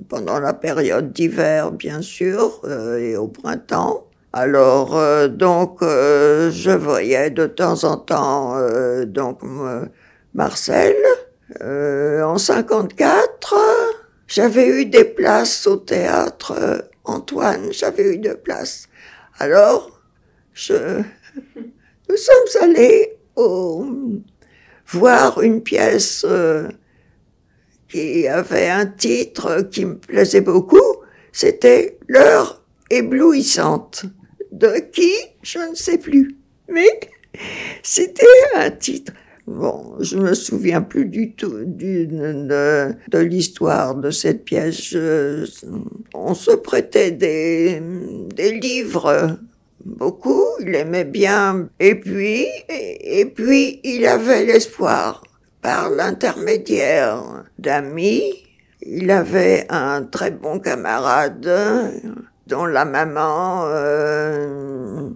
pendant 0.08 0.40
la 0.40 0.54
période 0.54 1.12
d'hiver, 1.12 1.72
bien 1.72 2.02
sûr, 2.02 2.62
euh, 2.64 3.00
et 3.00 3.18
au 3.18 3.28
printemps. 3.28 4.06
Alors, 4.32 4.96
euh, 4.96 5.28
donc, 5.28 5.80
je 5.82 6.72
voyais 6.72 7.32
de 7.32 7.48
temps 7.48 7.84
en 7.84 7.98
temps, 7.98 8.56
donc, 9.08 9.42
Marcel. 10.34 10.96
en 11.62 12.38
54, 12.38 13.56
j'avais 14.28 14.68
eu 14.68 14.86
des 14.86 15.06
places 15.06 15.66
au 15.68 15.78
théâtre 15.78 16.54
Antoine, 17.06 17.72
j'avais 17.72 18.16
eu 18.16 18.18
des 18.18 18.36
places. 18.36 18.88
Alors, 19.40 20.00
je, 20.54 21.02
nous 22.10 22.18
sommes 22.18 22.64
allés 22.64 23.18
au, 23.36 23.86
voir 24.88 25.42
une 25.42 25.62
pièce 25.62 26.26
euh, 26.28 26.68
qui 27.96 28.28
avait 28.28 28.68
un 28.68 28.86
titre 28.86 29.70
qui 29.72 29.86
me 29.86 29.98
plaisait 29.98 30.42
beaucoup. 30.42 30.98
C'était 31.32 31.98
L'heure 32.08 32.62
éblouissante. 32.90 34.06
De 34.52 34.80
qui? 34.92 35.14
Je 35.42 35.60
ne 35.60 35.76
sais 35.76 35.98
plus. 35.98 36.38
Mais 36.70 37.00
c'était 37.84 38.26
un 38.56 38.72
titre 38.72 39.14
Bon, 39.48 39.96
je 40.00 40.18
me 40.18 40.34
souviens 40.34 40.82
plus 40.82 41.06
du 41.06 41.34
tout 41.34 41.54
de, 41.66 42.96
l'histoire 43.20 43.94
de 43.94 44.10
cette 44.10 44.44
pièce. 44.44 44.96
on 46.16 46.34
se 46.34 46.52
prêtait 46.52 47.12
des, 47.12 47.80
des 48.34 48.60
livres 48.60 49.38
beaucoup, 49.86 50.44
il 50.60 50.74
aimait 50.76 51.06
bien. 51.06 51.70
Et 51.80 51.96
puis, 51.96 52.48
et, 52.70 53.26
puis, 53.26 53.80
il 53.84 54.06
avait 54.08 54.46
l'espoir, 54.46 55.24
par 55.66 55.90
l'intermédiaire 55.90 57.44
d'amis, 57.58 58.46
il 58.84 59.10
avait 59.10 59.66
un 59.70 60.04
très 60.04 60.30
bon 60.30 60.60
camarade 60.60 61.50
dont 62.46 62.68
la 62.68 62.86
maman 62.86 63.64
euh, 63.66 65.10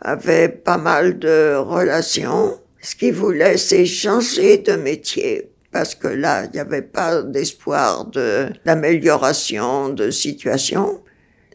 avait 0.00 0.48
pas 0.48 0.76
mal 0.76 1.20
de 1.20 1.54
relations. 1.54 2.58
Ce 2.82 2.96
qu'il 2.96 3.14
voulait, 3.14 3.58
c'est 3.58 3.86
changer 3.86 4.58
de 4.58 4.72
métier 4.72 5.52
parce 5.70 5.94
que 5.94 6.08
là, 6.08 6.46
il 6.46 6.50
n'y 6.54 6.58
avait 6.58 6.82
pas 6.82 7.22
d'espoir 7.22 8.06
de 8.06 8.48
d'amélioration 8.64 9.90
de 9.90 10.10
situation 10.10 11.00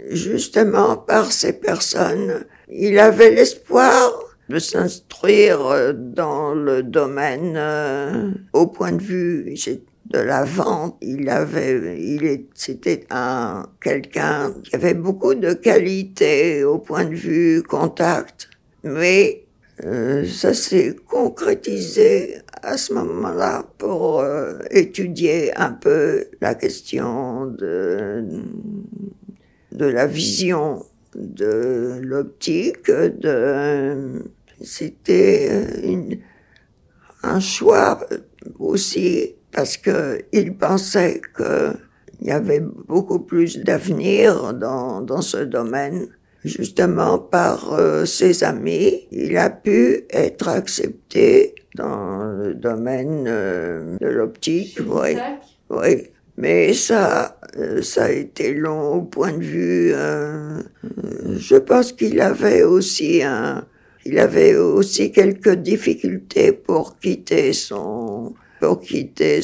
justement 0.09 0.95
par 0.95 1.33
ces 1.33 1.51
personnes. 1.51 2.45
Il 2.69 2.97
avait 2.97 3.31
l'espoir 3.31 4.30
de 4.51 4.59
s'instruire 4.59 5.93
dans 5.93 6.53
le 6.53 6.83
domaine 6.83 7.53
euh, 7.55 8.31
au 8.51 8.67
point 8.67 8.91
de 8.91 9.01
vue 9.01 9.55
de 10.07 10.19
la 10.19 10.43
vente. 10.43 10.97
Il 11.01 11.29
avait, 11.29 11.97
il 12.01 12.45
c'était 12.53 13.05
un 13.09 13.65
quelqu'un 13.81 14.53
qui 14.63 14.75
avait 14.75 14.93
beaucoup 14.93 15.35
de 15.35 15.53
qualités 15.53 16.65
au 16.65 16.79
point 16.79 17.05
de 17.05 17.15
vue 17.15 17.63
contact, 17.63 18.49
mais 18.83 19.45
euh, 19.85 20.25
ça 20.27 20.53
s'est 20.53 20.95
concrétisé 21.07 22.39
à 22.61 22.77
ce 22.77 22.93
moment-là 22.93 23.65
pour 23.77 24.19
euh, 24.19 24.59
étudier 24.69 25.57
un 25.57 25.71
peu 25.71 26.25
la 26.41 26.55
question 26.55 27.45
de 27.45 28.25
de 29.71 29.85
la 29.85 30.05
vision 30.05 30.83
de 31.15 31.99
l'optique, 32.01 32.89
de, 32.89 34.23
c'était 34.63 35.49
un 37.23 37.39
choix 37.39 37.99
aussi 38.59 39.35
parce 39.51 39.77
que 39.77 40.21
il 40.31 40.55
pensait 40.57 41.21
qu'il 41.35 42.27
y 42.27 42.31
avait 42.31 42.61
beaucoup 42.87 43.19
plus 43.19 43.59
d'avenir 43.59 44.53
dans, 44.53 45.01
dans 45.01 45.21
ce 45.21 45.37
domaine. 45.37 46.07
Justement, 46.43 47.19
par 47.19 47.71
euh, 47.73 48.05
ses 48.05 48.43
amis, 48.43 49.07
il 49.11 49.37
a 49.37 49.51
pu 49.51 50.05
être 50.09 50.47
accepté 50.47 51.53
dans 51.75 52.23
le 52.23 52.55
domaine 52.55 53.25
euh, 53.27 53.97
de 53.99 54.07
l'optique. 54.07 54.79
Oui, 54.87 55.17
oui. 55.69 56.09
Mais 56.37 56.73
ça, 56.73 57.37
euh, 57.57 57.81
ça 57.81 58.05
a 58.05 58.09
été 58.09 58.53
long 58.53 58.95
au 58.95 59.01
point 59.01 59.33
de 59.33 59.43
vue. 59.43 59.91
Euh, 59.93 60.61
je 61.37 61.57
pense 61.57 61.91
qu'il 61.91 62.19
avait 62.21 62.63
aussi 62.63 63.21
un, 63.23 63.63
il 64.05 64.17
avait 64.19 64.55
aussi 64.55 65.11
quelques 65.11 65.55
difficultés 65.55 66.51
pour 66.51 66.97
quitter 66.97 67.53
son, 67.53 68.33
pour 68.59 68.81
quitter 68.81 69.41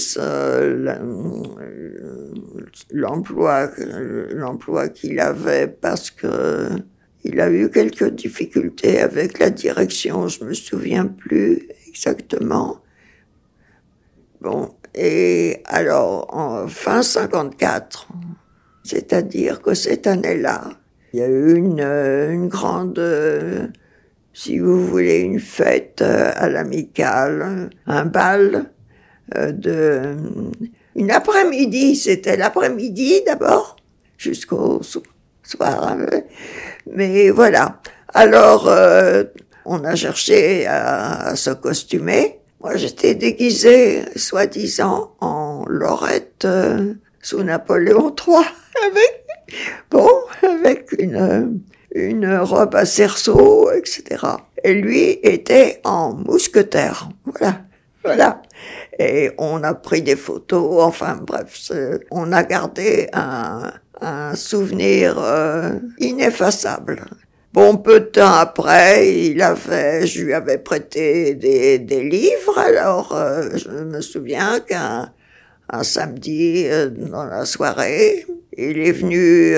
l'emploi, 2.92 3.70
l'emploi 4.32 4.90
qu'il 4.90 5.20
avait 5.20 5.68
parce 5.68 6.12
que 6.12 6.70
il 7.24 7.42
a 7.42 7.52
eu 7.52 7.70
quelques 7.70 8.10
difficultés 8.10 9.00
avec 9.00 9.40
la 9.40 9.50
direction. 9.50 10.28
Je 10.28 10.44
me 10.46 10.54
souviens 10.54 11.08
plus 11.08 11.68
exactement. 11.88 12.82
Bon, 14.40 14.76
et 14.96 15.62
alors, 15.66 16.34
en 16.34 16.68
fin 16.68 17.02
54, 17.02 18.08
c'est-à-dire 18.84 19.62
que 19.62 19.74
cette 19.74 20.08
année-là, 20.08 20.70
il 21.12 21.20
y 21.20 21.24
a 21.24 21.28
eu 21.28 21.56
une, 21.56 21.82
une 21.82 22.48
grande, 22.48 23.00
si 24.38 24.60
vous 24.60 24.86
voulez, 24.86 25.22
une 25.22 25.40
fête 25.40 26.04
à 26.04 26.48
l'amicale, 26.48 27.72
un 27.88 28.06
bal 28.06 28.72
euh, 29.36 29.52
de, 29.52 30.16
une 30.96 31.10
après-midi, 31.10 31.96
c'était 31.96 32.38
l'après-midi 32.38 33.24
d'abord, 33.26 33.78
jusqu'au 34.16 34.84
soir. 34.84 35.98
Mais 36.86 37.32
voilà. 37.32 37.82
Alors, 38.14 38.68
euh, 38.68 39.24
on 39.66 39.84
a 39.84 39.96
cherché 39.96 40.68
à 40.68 41.36
se 41.36 41.50
costumer. 41.50 42.40
Moi, 42.62 42.76
j'étais 42.76 43.16
déguisée, 43.16 44.04
soi-disant, 44.16 45.16
en 45.20 45.66
Lorette 45.68 46.46
euh, 46.46 46.94
sous 47.24 47.42
Napoléon 47.42 48.16
III, 48.16 48.36
avec, 48.86 49.26
bon, 49.90 50.12
avec 50.44 50.92
une, 51.00 51.60
une 51.98 52.38
robe 52.38 52.76
à 52.76 52.86
cerceau, 52.86 53.72
etc. 53.72 54.26
Et 54.64 54.74
lui 54.74 55.20
était 55.24 55.82
en 55.84 56.14
mousquetaire. 56.14 57.10
Voilà, 57.26 57.62
voilà. 58.04 58.42
Et 59.00 59.32
on 59.38 59.64
a 59.64 59.74
pris 59.74 60.02
des 60.02 60.16
photos, 60.16 60.84
enfin 60.84 61.20
bref, 61.22 61.72
on 62.12 62.32
a 62.32 62.44
gardé 62.44 63.08
un, 63.14 63.72
souvenir 64.36 65.18
euh, 65.18 65.72
ineffaçable. 66.00 67.06
Bon, 67.54 67.78
peu 67.78 68.00
de 68.02 68.06
temps 68.06 68.34
après, 68.34 69.12
il 69.12 69.42
avait, 69.42 70.06
je 70.06 70.24
lui 70.24 70.34
avais 70.34 70.60
prêté 70.60 71.34
des, 71.34 71.80
des 71.80 72.04
livres. 72.04 72.58
Alors, 72.58 73.16
euh, 73.16 73.50
je 73.56 73.70
me 73.70 74.02
souviens 74.02 74.60
qu'un 74.60 75.12
un 75.70 75.84
samedi 75.84 76.66
euh, 76.68 76.90
dans 76.90 77.26
la 77.26 77.46
soirée, 77.46 78.28
il 78.56 78.78
est 78.78 78.92
venu 78.92 79.54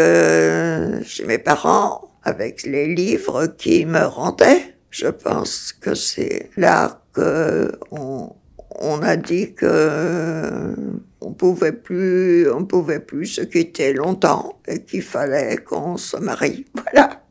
chez 1.05 1.25
mes 1.25 1.37
parents 1.37 2.08
avec 2.23 2.63
les 2.63 2.87
livres 2.93 3.47
qui 3.47 3.85
me 3.85 4.05
rendaient. 4.05 4.75
Je 4.89 5.07
pense 5.07 5.73
que 5.73 5.93
c'est 5.95 6.49
là 6.57 7.01
que 7.13 7.71
on, 7.91 9.01
a 9.01 9.15
dit 9.17 9.53
que 9.53 10.73
on 11.21 11.33
pouvait 11.33 11.73
plus, 11.73 12.49
on 12.51 12.65
pouvait 12.65 12.99
plus 12.99 13.27
se 13.27 13.41
quitter 13.41 13.93
longtemps 13.93 14.59
et 14.67 14.83
qu'il 14.83 15.03
fallait 15.03 15.57
qu'on 15.57 15.97
se 15.97 16.17
marie. 16.17 16.65
Voilà. 16.73 17.23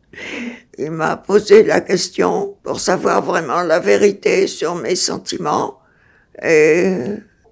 Il 0.78 0.92
m'a 0.92 1.16
posé 1.16 1.64
la 1.64 1.80
question 1.80 2.56
pour 2.62 2.80
savoir 2.80 3.22
vraiment 3.22 3.62
la 3.62 3.80
vérité 3.80 4.46
sur 4.46 4.76
mes 4.76 4.94
sentiments 4.94 5.80
et 6.42 6.94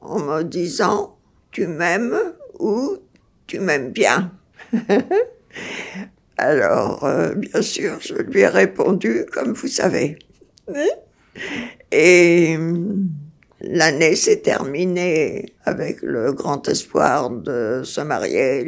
en 0.01 0.21
me 0.21 0.43
disant 0.43 1.17
tu 1.51 1.67
m'aimes 1.67 2.19
ou 2.59 2.99
tu 3.47 3.59
m'aimes 3.61 3.91
bien? 3.91 4.33
Alors, 6.39 7.05
euh, 7.05 7.35
bien 7.35 7.63
sûr, 7.63 7.97
je 8.01 8.15
lui 8.15 8.41
ai 8.41 8.47
répondu 8.47 9.25
comme 9.33 9.53
vous 9.53 9.69
savez. 9.69 10.19
Et 11.93 12.57
l'année 13.61 14.17
s'est 14.17 14.41
terminée 14.41 15.55
avec 15.65 16.03
le 16.03 16.33
grand 16.33 16.69
espoir 16.69 17.31
de 17.31 17.81
se 17.85 18.01
marier 18.03 18.65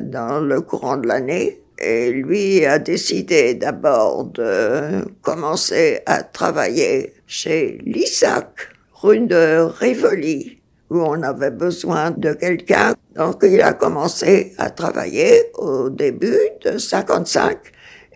dans 0.00 0.40
le 0.40 0.60
courant 0.62 0.96
de 0.96 1.06
l'année. 1.06 1.62
Et 1.78 2.10
lui 2.10 2.64
a 2.64 2.78
décidé 2.78 3.54
d'abord 3.54 4.24
de 4.24 5.04
commencer 5.22 6.00
à 6.06 6.22
travailler 6.22 7.12
chez 7.26 7.78
Lissac, 7.84 8.48
rue 8.94 9.20
de 9.20 9.60
Rivoli, 9.60 10.58
où 10.90 11.00
on 11.00 11.22
avait 11.22 11.50
besoin 11.50 12.10
de 12.12 12.32
quelqu'un. 12.32 12.94
Donc 13.16 13.42
il 13.42 13.60
a 13.62 13.72
commencé 13.72 14.54
à 14.58 14.70
travailler 14.70 15.50
au 15.54 15.88
début 15.88 16.38
de 16.64 16.78
55. 16.78 17.58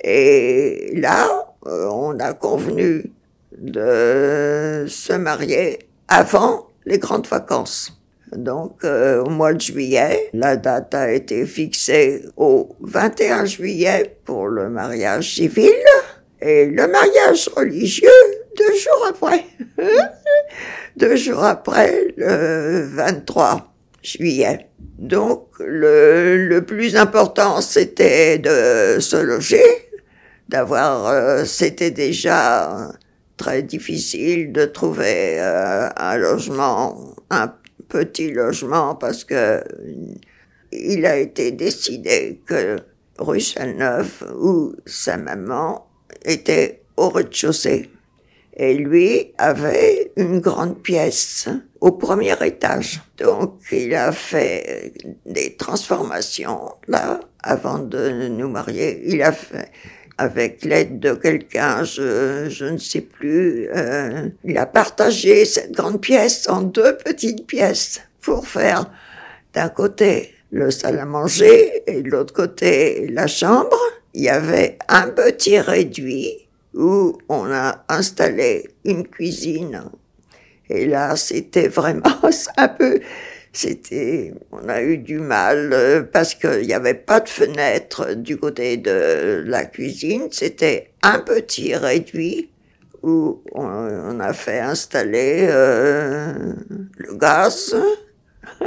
Et 0.02 0.92
là, 0.96 1.54
euh, 1.66 1.88
on 1.90 2.18
a 2.18 2.32
convenu 2.34 3.12
de 3.56 4.84
se 4.88 5.12
marier 5.12 5.78
avant 6.08 6.68
les 6.86 6.98
grandes 6.98 7.26
vacances. 7.26 7.96
Donc, 8.32 8.84
euh, 8.84 9.22
au 9.22 9.28
mois 9.28 9.52
de 9.52 9.60
juillet, 9.60 10.30
la 10.32 10.56
date 10.56 10.94
a 10.94 11.12
été 11.12 11.44
fixée 11.46 12.24
au 12.36 12.76
21 12.80 13.44
juillet 13.44 14.16
pour 14.24 14.46
le 14.46 14.70
mariage 14.70 15.34
civil 15.34 15.72
et 16.40 16.66
le 16.66 16.86
mariage 16.86 17.50
religieux 17.56 18.08
deux 18.56 18.76
jours 18.76 19.06
après. 19.08 19.44
deux 20.96 21.16
jours 21.16 21.42
après, 21.42 22.14
le 22.16 22.82
23 22.94 23.69
juillet. 24.02 24.68
Donc, 24.98 25.48
le, 25.58 26.48
le 26.48 26.64
plus 26.64 26.96
important, 26.96 27.60
c'était 27.60 28.38
de 28.38 29.00
se 29.00 29.16
loger, 29.16 29.62
d'avoir, 30.48 31.06
euh, 31.06 31.44
c'était 31.44 31.90
déjà 31.90 32.92
très 33.36 33.62
difficile 33.62 34.52
de 34.52 34.66
trouver 34.66 35.40
euh, 35.40 35.88
un 35.96 36.16
logement, 36.16 37.14
un 37.30 37.52
petit 37.88 38.30
logement 38.30 38.94
parce 38.94 39.24
que 39.24 39.62
il 40.72 41.06
a 41.06 41.16
été 41.16 41.50
décidé 41.50 42.40
que 42.46 42.76
rue 43.18 43.42
Neuf, 43.76 44.22
où 44.36 44.74
sa 44.86 45.16
maman 45.16 45.86
était 46.24 46.82
au 46.96 47.08
rez-de-chaussée. 47.08 47.90
Et 48.56 48.74
lui 48.74 49.32
avait 49.38 49.68
avait 49.70 50.12
une 50.16 50.40
grande 50.40 50.82
pièce 50.82 51.48
au 51.80 51.92
premier 51.92 52.34
étage. 52.44 53.00
Donc 53.18 53.60
il 53.72 53.94
a 53.94 54.12
fait 54.12 54.92
des 55.26 55.56
transformations 55.56 56.72
là 56.88 57.20
avant 57.42 57.78
de 57.78 58.28
nous 58.28 58.48
marier. 58.48 59.02
Il 59.06 59.22
a 59.22 59.32
fait 59.32 59.70
avec 60.18 60.64
l'aide 60.66 61.00
de 61.00 61.14
quelqu'un, 61.14 61.82
je, 61.82 62.64
ne 62.70 62.76
sais 62.76 63.00
plus, 63.00 63.70
euh, 63.74 64.28
il 64.44 64.58
a 64.58 64.66
partagé 64.66 65.46
cette 65.46 65.72
grande 65.72 65.98
pièce 66.02 66.46
en 66.46 66.60
deux 66.60 66.98
petites 66.98 67.46
pièces 67.46 68.02
pour 68.20 68.46
faire 68.46 68.84
d'un 69.54 69.70
côté 69.70 70.34
le 70.50 70.70
salle 70.70 70.98
à 70.98 71.06
manger 71.06 71.82
et 71.86 72.02
de 72.02 72.10
l'autre 72.10 72.34
côté 72.34 73.08
la 73.08 73.26
chambre. 73.26 73.78
Il 74.12 74.22
y 74.22 74.28
avait 74.28 74.76
un 74.88 75.08
petit 75.08 75.58
réduit 75.58 76.48
où 76.74 77.16
on 77.30 77.50
a 77.50 77.84
installé 77.88 78.68
une 78.84 79.06
cuisine. 79.06 79.84
Et 80.70 80.86
là, 80.86 81.16
c'était 81.16 81.68
vraiment 81.68 82.02
un 82.56 82.68
peu, 82.68 83.00
c'était, 83.52 84.32
on 84.52 84.68
a 84.68 84.80
eu 84.80 84.98
du 84.98 85.18
mal 85.18 85.72
euh, 85.72 86.02
parce 86.02 86.34
qu'il 86.34 86.66
n'y 86.66 86.72
avait 86.72 86.94
pas 86.94 87.18
de 87.20 87.28
fenêtre 87.28 88.14
du 88.14 88.36
côté 88.36 88.76
de 88.76 89.42
la 89.46 89.64
cuisine. 89.64 90.28
C'était 90.30 90.92
un 91.02 91.18
petit 91.18 91.74
réduit 91.74 92.50
où 93.02 93.42
on, 93.52 94.20
a 94.20 94.32
fait 94.32 94.60
installer 94.60 95.46
euh, 95.48 96.34
le 96.96 97.16
gaz. 97.16 97.74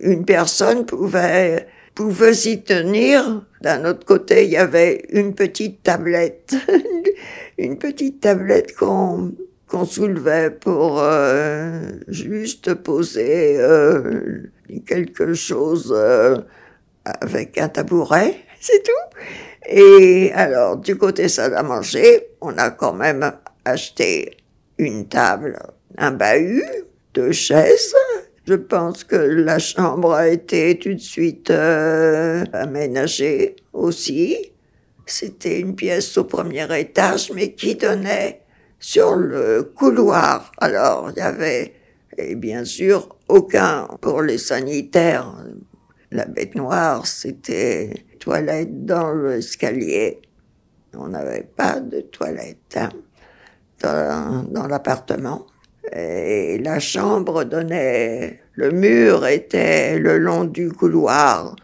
Une 0.00 0.26
personne 0.26 0.84
pouvait 0.84 1.66
pouvait 1.94 2.34
s'y 2.34 2.62
tenir. 2.62 3.42
D'un 3.62 3.86
autre 3.86 4.04
côté, 4.04 4.44
il 4.44 4.50
y 4.50 4.56
avait 4.56 5.06
une 5.08 5.34
petite 5.34 5.82
tablette, 5.82 6.54
une 7.58 7.78
petite 7.78 8.20
tablette 8.20 8.76
qu'on 8.76 9.32
qu'on 9.68 9.84
soulevait 9.84 10.50
pour 10.50 11.00
euh, 11.00 11.92
juste 12.08 12.74
poser 12.74 13.56
euh, 13.58 14.42
quelque 14.86 15.34
chose 15.34 15.92
euh, 15.96 16.38
avec 17.04 17.58
un 17.58 17.68
tabouret, 17.68 18.36
c'est 18.60 18.82
tout. 18.82 19.18
Et 19.68 20.32
alors, 20.34 20.76
du 20.76 20.96
côté 20.96 21.28
salle 21.28 21.54
à 21.54 21.62
manger, 21.62 22.28
on 22.40 22.56
a 22.56 22.70
quand 22.70 22.92
même 22.92 23.32
acheté 23.64 24.36
une 24.78 25.08
table, 25.08 25.58
un 25.98 26.12
bahut, 26.12 26.62
deux 27.14 27.32
chaises, 27.32 27.94
je 28.46 28.54
pense 28.54 29.02
que 29.02 29.16
la 29.16 29.58
chambre 29.58 30.12
a 30.12 30.28
été 30.28 30.78
tout 30.78 30.94
de 30.94 31.00
suite 31.00 31.50
aménagée 31.50 33.56
aussi. 33.72 34.52
C'était 35.04 35.58
une 35.58 35.74
pièce 35.74 36.16
au 36.16 36.24
premier 36.24 36.66
étage, 36.78 37.32
mais 37.34 37.52
qui 37.52 37.74
donnait 37.74 38.42
sur 38.78 39.16
le 39.16 39.62
couloir. 39.62 40.52
Alors, 40.58 41.10
il 41.14 41.18
y 41.18 41.22
avait, 41.22 41.74
et 42.16 42.34
bien 42.34 42.64
sûr, 42.64 43.16
aucun 43.28 43.86
pour 44.00 44.22
les 44.22 44.38
sanitaires. 44.38 45.34
La 46.10 46.24
bête 46.24 46.54
noire, 46.54 47.06
c'était 47.06 47.92
toilette 48.20 48.84
dans 48.84 49.12
l'escalier. 49.12 50.20
On 50.94 51.08
n'avait 51.08 51.48
pas 51.56 51.80
de 51.80 52.00
toilette 52.00 52.78
hein, 52.78 54.44
dans, 54.50 54.66
l'appartement. 54.66 55.46
Et 55.92 56.58
la 56.58 56.80
chambre 56.80 57.44
donnait, 57.44 58.40
le 58.54 58.70
mur 58.70 59.26
était 59.26 59.98
le 59.98 60.18
long 60.18 60.44
du 60.44 60.72
couloir. 60.72 61.54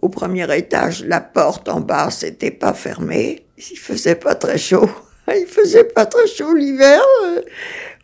Au 0.00 0.08
premier 0.08 0.52
étage, 0.56 1.04
la 1.04 1.20
porte 1.20 1.68
en 1.68 1.80
bas, 1.80 2.10
c'était 2.10 2.50
pas 2.50 2.74
fermée. 2.74 3.46
Il 3.56 3.78
faisait 3.78 4.16
pas 4.16 4.34
très 4.34 4.58
chaud. 4.58 4.88
Il 5.28 5.46
faisait 5.46 5.84
pas 5.84 6.06
très 6.06 6.26
chaud 6.26 6.54
l'hiver. 6.54 7.00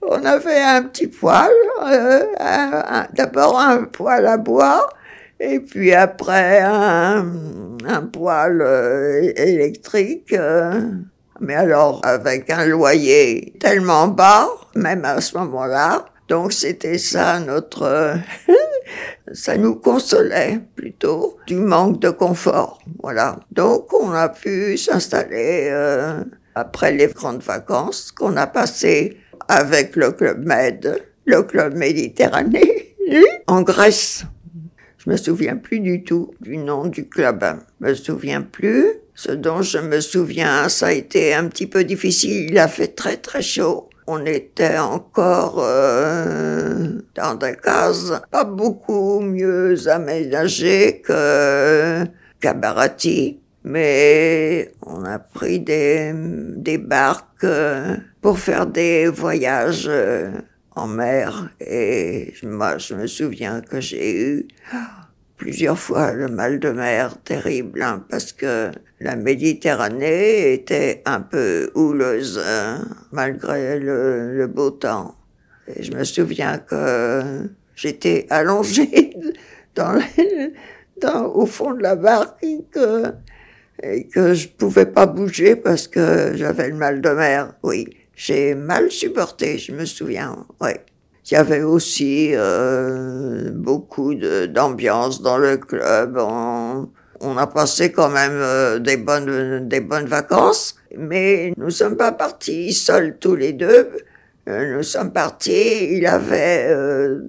On 0.02 0.24
avait 0.24 0.60
un 0.60 0.84
petit 0.84 1.08
poêle, 1.08 1.50
euh, 1.82 2.24
d'abord 3.12 3.58
un 3.58 3.84
poêle 3.84 4.26
à 4.26 4.38
bois, 4.38 4.88
et 5.38 5.60
puis 5.60 5.92
après 5.92 6.60
un, 6.60 7.26
un 7.86 8.02
poêle 8.02 8.62
euh, 8.62 9.32
électrique. 9.36 10.32
Euh, 10.32 10.80
mais 11.40 11.54
alors 11.54 12.00
avec 12.04 12.48
un 12.50 12.64
loyer 12.66 13.54
tellement 13.60 14.08
bas, 14.08 14.48
même 14.74 15.04
à 15.04 15.20
ce 15.20 15.36
moment-là, 15.38 16.06
donc 16.28 16.52
c'était 16.52 16.98
ça 16.98 17.40
notre... 17.40 18.14
ça 19.32 19.56
nous 19.56 19.76
consolait 19.76 20.60
plutôt 20.74 21.36
du 21.46 21.56
manque 21.56 22.00
de 22.00 22.10
confort. 22.10 22.80
Voilà. 23.02 23.40
Donc 23.52 23.92
on 23.92 24.12
a 24.12 24.28
pu 24.28 24.76
s'installer 24.76 25.68
euh, 25.70 26.22
après 26.60 26.92
les 26.92 27.08
grandes 27.08 27.42
vacances 27.42 28.12
qu'on 28.12 28.36
a 28.36 28.46
passées 28.46 29.16
avec 29.48 29.96
le 29.96 30.12
Club 30.12 30.44
Med, 30.44 31.02
le 31.24 31.42
Club 31.42 31.74
Méditerranée, 31.74 32.94
en 33.46 33.62
Grèce. 33.62 34.24
Je 34.98 35.10
me 35.10 35.16
souviens 35.16 35.56
plus 35.56 35.80
du 35.80 36.04
tout 36.04 36.32
du 36.40 36.58
nom 36.58 36.84
du 36.84 37.08
club. 37.08 37.42
Je 37.80 37.86
me 37.86 37.94
souviens 37.94 38.42
plus. 38.42 38.84
Ce 39.14 39.32
dont 39.32 39.62
je 39.62 39.78
me 39.78 40.00
souviens, 40.00 40.68
ça 40.68 40.88
a 40.88 40.92
été 40.92 41.34
un 41.34 41.48
petit 41.48 41.66
peu 41.66 41.84
difficile. 41.84 42.50
Il 42.50 42.58
a 42.58 42.68
fait 42.68 42.88
très 42.88 43.16
très 43.16 43.40
chaud. 43.42 43.88
On 44.06 44.24
était 44.26 44.78
encore 44.78 45.56
euh, 45.60 47.00
dans 47.14 47.34
des 47.34 47.56
cases 47.56 48.12
pas 48.30 48.44
beaucoup 48.44 49.20
mieux 49.20 49.88
aménagées 49.88 51.00
que 51.00 52.04
qu'à 52.40 52.54
Barati. 52.54 53.40
Mais 53.62 54.72
on 54.82 55.04
a 55.04 55.18
pris 55.18 55.60
des, 55.60 56.12
des 56.14 56.78
barques 56.78 57.44
euh, 57.44 57.96
pour 58.20 58.38
faire 58.38 58.66
des 58.66 59.06
voyages 59.08 59.86
euh, 59.88 60.30
en 60.76 60.86
mer. 60.86 61.50
Et 61.60 62.32
moi, 62.42 62.78
je 62.78 62.94
me 62.94 63.06
souviens 63.06 63.60
que 63.60 63.80
j'ai 63.80 64.18
eu 64.18 64.48
plusieurs 65.40 65.78
fois 65.78 66.12
le 66.12 66.28
mal 66.28 66.60
de 66.60 66.68
mer 66.68 67.16
terrible, 67.22 67.82
hein, 67.82 68.04
parce 68.10 68.32
que 68.32 68.70
la 69.00 69.16
Méditerranée 69.16 70.52
était 70.52 71.02
un 71.06 71.22
peu 71.22 71.70
houleuse, 71.74 72.38
hein, 72.46 72.86
malgré 73.10 73.78
le, 73.78 74.46
beau 74.46 74.70
temps. 74.70 75.16
Et 75.66 75.82
je 75.82 75.92
me 75.92 76.04
souviens 76.04 76.58
que 76.58 77.48
j'étais 77.74 78.26
allongée 78.28 79.16
dans, 79.74 79.98
dans, 81.00 81.26
au 81.34 81.46
fond 81.46 81.72
de 81.72 81.82
la 81.82 81.96
barque 81.96 82.36
et 82.42 82.62
que, 82.70 83.04
et 83.82 84.06
que 84.06 84.34
je 84.34 84.48
pouvais 84.48 84.86
pas 84.86 85.06
bouger 85.06 85.56
parce 85.56 85.88
que 85.88 86.32
j'avais 86.34 86.68
le 86.68 86.76
mal 86.76 87.00
de 87.00 87.10
mer. 87.10 87.54
Oui, 87.62 87.88
j'ai 88.14 88.54
mal 88.54 88.90
supporté, 88.90 89.58
je 89.58 89.72
me 89.72 89.84
souviens. 89.84 90.46
Oui. 90.60 90.70
Il 91.30 91.34
y 91.34 91.36
avait 91.36 91.62
aussi 91.62 92.30
euh, 92.32 93.50
beaucoup 93.52 94.14
d'ambiance 94.14 95.22
dans 95.22 95.38
le 95.38 95.58
club. 95.58 96.18
On, 96.18 97.36
a 97.36 97.46
passé 97.46 97.92
quand 97.92 98.08
même 98.08 98.32
euh, 98.32 98.78
des 98.78 98.96
bonnes 98.96 99.68
des 99.68 99.80
bonnes 99.80 100.06
vacances, 100.06 100.74
mais 100.96 101.52
nous 101.56 101.70
sommes 101.70 101.96
pas 101.96 102.12
partis 102.12 102.72
seuls 102.72 103.16
tous 103.18 103.36
les 103.36 103.52
deux. 103.52 103.90
Euh, 104.48 104.76
nous 104.76 104.82
sommes 104.82 105.12
partis. 105.12 105.96
Il 105.96 106.06
avait 106.06 106.66
euh, 106.68 107.20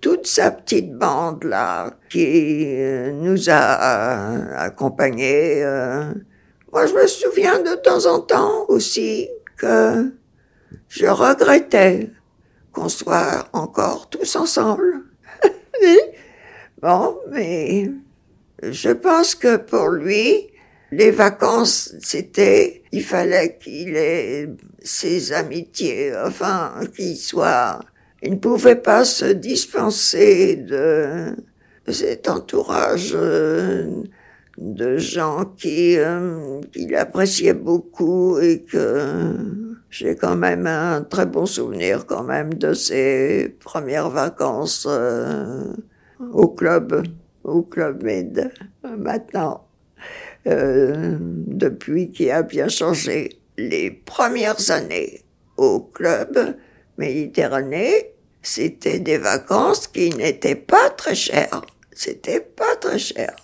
toute 0.00 0.26
sa 0.26 0.50
petite 0.50 0.94
bande 0.94 1.44
là 1.44 1.94
qui 2.10 2.66
nous 3.14 3.50
a 3.50 4.56
accompagnés. 4.56 5.62
Moi, 6.72 6.86
je 6.86 6.94
me 6.94 7.06
souviens 7.06 7.60
de 7.60 7.74
temps 7.76 8.06
en 8.06 8.20
temps 8.20 8.66
aussi 8.68 9.28
que 9.56 10.12
je 10.88 11.06
regrettais 11.06 12.10
qu'on 12.72 12.88
soit 12.88 13.48
encore 13.52 14.08
tous 14.08 14.36
ensemble. 14.36 15.02
bon, 16.82 17.18
mais 17.30 17.90
je 18.62 18.90
pense 18.90 19.34
que 19.34 19.56
pour 19.56 19.88
lui, 19.88 20.48
les 20.90 21.10
vacances, 21.10 21.94
c'était, 22.00 22.82
il 22.92 23.04
fallait 23.04 23.58
qu'il 23.58 23.96
ait 23.96 24.48
ses 24.82 25.32
amitiés, 25.32 26.12
enfin, 26.24 26.72
qu'il 26.94 27.16
soit, 27.16 27.80
il 28.22 28.32
ne 28.32 28.36
pouvait 28.36 28.76
pas 28.76 29.04
se 29.04 29.26
dispenser 29.26 30.56
de 30.56 31.34
cet 31.86 32.28
entourage 32.28 33.12
euh, 33.14 34.02
de 34.58 34.96
gens 34.96 35.44
qui, 35.56 35.96
euh, 35.98 36.60
beaucoup 37.54 38.38
et 38.38 38.62
que 38.62 39.36
j'ai 39.88 40.16
quand 40.16 40.36
même 40.36 40.66
un 40.66 41.02
très 41.02 41.26
bon 41.26 41.46
souvenir 41.46 42.06
quand 42.06 42.24
même 42.24 42.54
de 42.54 42.74
ces 42.74 43.56
premières 43.60 44.10
vacances 44.10 44.86
euh, 44.88 45.72
au 46.32 46.48
club, 46.48 47.04
au 47.44 47.62
club 47.62 48.02
Med. 48.02 48.50
Maintenant, 48.82 49.66
euh, 50.46 51.16
depuis 51.20 52.10
qu'il 52.10 52.30
a 52.30 52.42
bien 52.42 52.68
changé, 52.68 53.40
les 53.56 53.90
premières 53.90 54.70
années 54.70 55.22
au 55.56 55.80
club 55.80 56.56
Méditerranée, 56.98 58.12
c'était 58.42 58.98
des 58.98 59.18
vacances 59.18 59.86
qui 59.86 60.10
n'étaient 60.10 60.54
pas 60.54 60.90
très 60.90 61.14
chères. 61.14 61.62
C'était 61.92 62.40
pas 62.40 62.76
très 62.76 62.98
cher. 62.98 63.34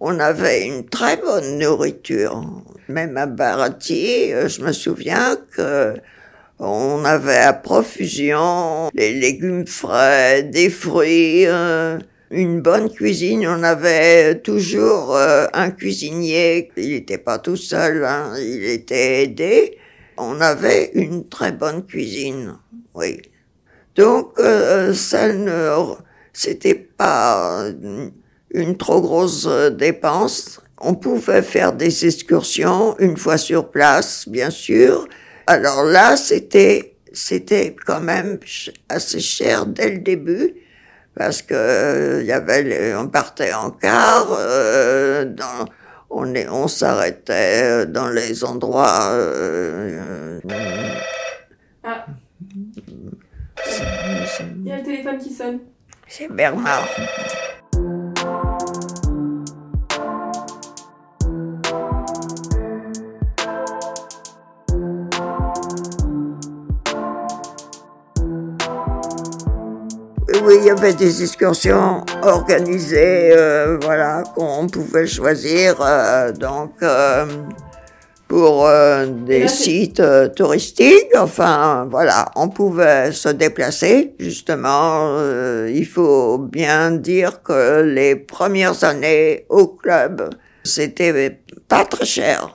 On 0.00 0.18
avait 0.20 0.66
une 0.66 0.88
très 0.88 1.16
bonne 1.16 1.58
nourriture. 1.58 2.44
Même 2.88 3.16
à 3.16 3.26
Barati, 3.26 4.32
euh, 4.32 4.48
je 4.48 4.62
me 4.62 4.72
souviens 4.72 5.36
que 5.54 5.94
On 6.60 7.04
avait 7.04 7.36
à 7.36 7.52
profusion 7.52 8.90
les 8.92 9.12
légumes 9.12 9.66
frais, 9.66 10.42
des 10.42 10.70
fruits, 10.70 11.46
euh, 11.46 11.98
une 12.32 12.60
bonne 12.60 12.90
cuisine. 12.90 13.46
On 13.46 13.62
avait 13.62 14.40
toujours 14.40 15.14
euh, 15.14 15.46
un 15.52 15.70
cuisinier. 15.70 16.72
Il 16.76 16.90
n'était 16.90 17.18
pas 17.18 17.38
tout 17.38 17.56
seul, 17.56 18.04
hein, 18.04 18.32
il 18.38 18.64
était 18.64 19.22
aidé. 19.22 19.78
On 20.16 20.40
avait 20.40 20.90
une 20.94 21.28
très 21.28 21.52
bonne 21.52 21.86
cuisine, 21.86 22.56
oui. 22.98 23.22
Donc 23.96 24.38
euh, 24.38 24.92
ça 24.92 25.32
ne, 25.32 25.94
c'était 26.32 26.74
pas 26.74 27.64
une 28.50 28.76
trop 28.76 29.00
grosse 29.00 29.46
dépense. 29.72 30.60
On 30.80 30.94
pouvait 30.94 31.42
faire 31.42 31.72
des 31.72 32.06
excursions 32.06 32.96
une 32.98 33.16
fois 33.16 33.36
sur 33.36 33.70
place, 33.70 34.28
bien 34.28 34.50
sûr. 34.50 35.08
Alors 35.46 35.84
là, 35.84 36.16
c'était 36.16 36.94
c'était 37.12 37.74
quand 37.86 38.00
même 38.00 38.38
assez 38.88 39.20
cher 39.20 39.66
dès 39.66 39.90
le 39.90 39.98
début 39.98 40.54
parce 41.16 41.42
que 41.42 41.54
euh, 41.54 42.22
y 42.22 42.32
avait 42.32 42.94
on 42.94 43.08
partait 43.08 43.52
en 43.52 43.70
car 43.70 44.28
euh, 44.30 45.24
on 46.10 46.34
est 46.34 46.48
on 46.48 46.68
s'arrêtait 46.68 47.86
dans 47.86 48.08
les 48.08 48.44
endroits 48.44 49.10
euh, 49.12 50.40
ah. 51.82 52.06
Il 54.56 54.66
y 54.66 54.72
a 54.72 54.76
le 54.76 54.82
téléphone 54.82 55.18
qui 55.18 55.30
sonne. 55.30 55.60
C'est 56.06 56.32
Bernard. 56.32 56.88
oui, 70.48 70.56
il 70.60 70.66
y 70.66 70.70
avait 70.70 70.94
des 70.94 71.22
excursions 71.22 72.04
organisées, 72.22 73.32
euh, 73.36 73.76
voilà, 73.82 74.22
qu'on 74.34 74.66
pouvait 74.66 75.06
choisir, 75.06 75.76
euh, 75.80 76.32
donc 76.32 76.72
euh, 76.82 77.26
pour 78.28 78.68
des 79.26 79.48
sites 79.48 80.02
touristiques. 80.36 81.16
Enfin, 81.16 81.88
voilà, 81.90 82.30
on 82.36 82.48
pouvait 82.48 83.10
se 83.10 83.30
déplacer. 83.30 84.14
Justement, 84.18 85.18
il 85.66 85.86
faut 85.86 86.38
bien 86.38 86.92
dire 86.92 87.42
que 87.42 87.82
les 87.82 88.14
premières 88.16 88.84
années 88.84 89.46
au 89.48 89.66
club, 89.68 90.30
c'était 90.62 91.40
pas 91.68 91.84
très 91.84 92.04
cher, 92.04 92.52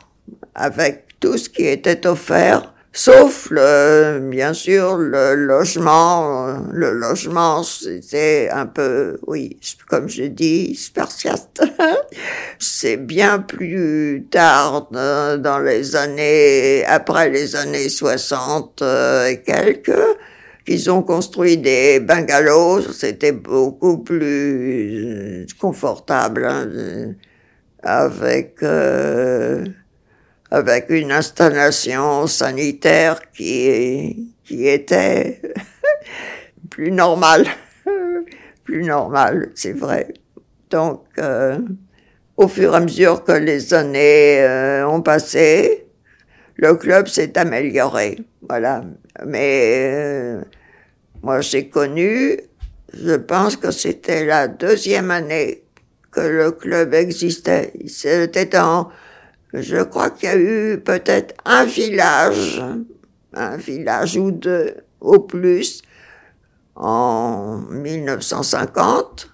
avec 0.55 1.05
tout 1.19 1.37
ce 1.37 1.49
qui 1.49 1.65
était 1.65 2.05
offert 2.05 2.72
Sauf 2.95 3.49
le, 3.49 4.19
bien 4.19 4.53
sûr, 4.53 4.97
le 4.97 5.33
logement. 5.33 6.59
Le 6.71 6.91
logement, 6.91 7.63
c'était 7.63 8.49
un 8.51 8.67
peu, 8.67 9.17
oui, 9.25 9.59
comme 9.89 10.07
je 10.07 10.25
dis, 10.25 10.75
spartiate. 10.75 11.59
C'est 12.59 12.97
bien 12.97 13.39
plus 13.39 14.27
tard, 14.29 14.89
euh, 14.93 15.37
dans 15.37 15.57
les 15.57 15.95
années, 15.95 16.85
après 16.85 17.31
les 17.31 17.55
années 17.55 17.89
60 17.89 18.83
euh, 18.83 19.25
et 19.25 19.41
quelques, 19.41 19.91
qu'ils 20.63 20.91
ont 20.91 21.01
construit 21.01 21.57
des 21.57 21.99
bungalows. 21.99 22.81
C'était 22.93 23.31
beaucoup 23.31 23.97
plus 24.03 25.47
confortable, 25.59 26.45
hein, 26.45 27.15
avec, 27.81 28.61
euh, 28.61 29.65
avec 30.53 30.85
une 30.89 31.11
installation 31.11 32.27
sanitaire 32.27 33.19
qui, 33.31 34.31
était 34.51 35.41
plus 36.69 36.91
normale. 36.91 37.47
plus 38.63 38.83
normale, 38.83 39.49
c'est 39.55 39.73
vrai. 39.73 40.13
Donc, 40.69 41.05
euh, 41.17 41.57
au 42.37 42.47
fur 42.47 42.71
et 42.71 42.77
à 42.77 42.79
mesure 42.81 43.23
que 43.23 43.31
les 43.31 43.73
années 43.73 44.43
euh, 44.43 44.87
ont 44.87 45.01
passé, 45.01 45.87
le 46.57 46.75
club 46.75 47.07
s'est 47.07 47.35
amélioré. 47.35 48.19
Voilà. 48.47 48.83
Mais 49.25 49.89
euh, 49.91 50.41
moi, 51.23 51.41
j'ai 51.41 51.67
connu, 51.67 52.39
je 52.93 53.15
pense 53.15 53.57
que 53.57 53.71
c'était 53.71 54.23
la 54.23 54.47
deuxième 54.47 55.09
année 55.09 55.63
que 56.11 56.21
le 56.21 56.51
club 56.51 56.93
existait. 56.93 57.73
C'était 57.87 58.55
en 58.55 58.91
je 59.53 59.83
crois 59.83 60.09
qu'il 60.09 60.29
y 60.29 60.31
a 60.31 60.37
eu 60.37 60.79
peut-être 60.79 61.35
un 61.45 61.65
village, 61.65 62.61
un 63.33 63.57
village 63.57 64.17
ou 64.17 64.31
deux 64.31 64.75
au 64.99 65.19
plus, 65.19 65.83
en 66.75 67.59
1950. 67.69 69.29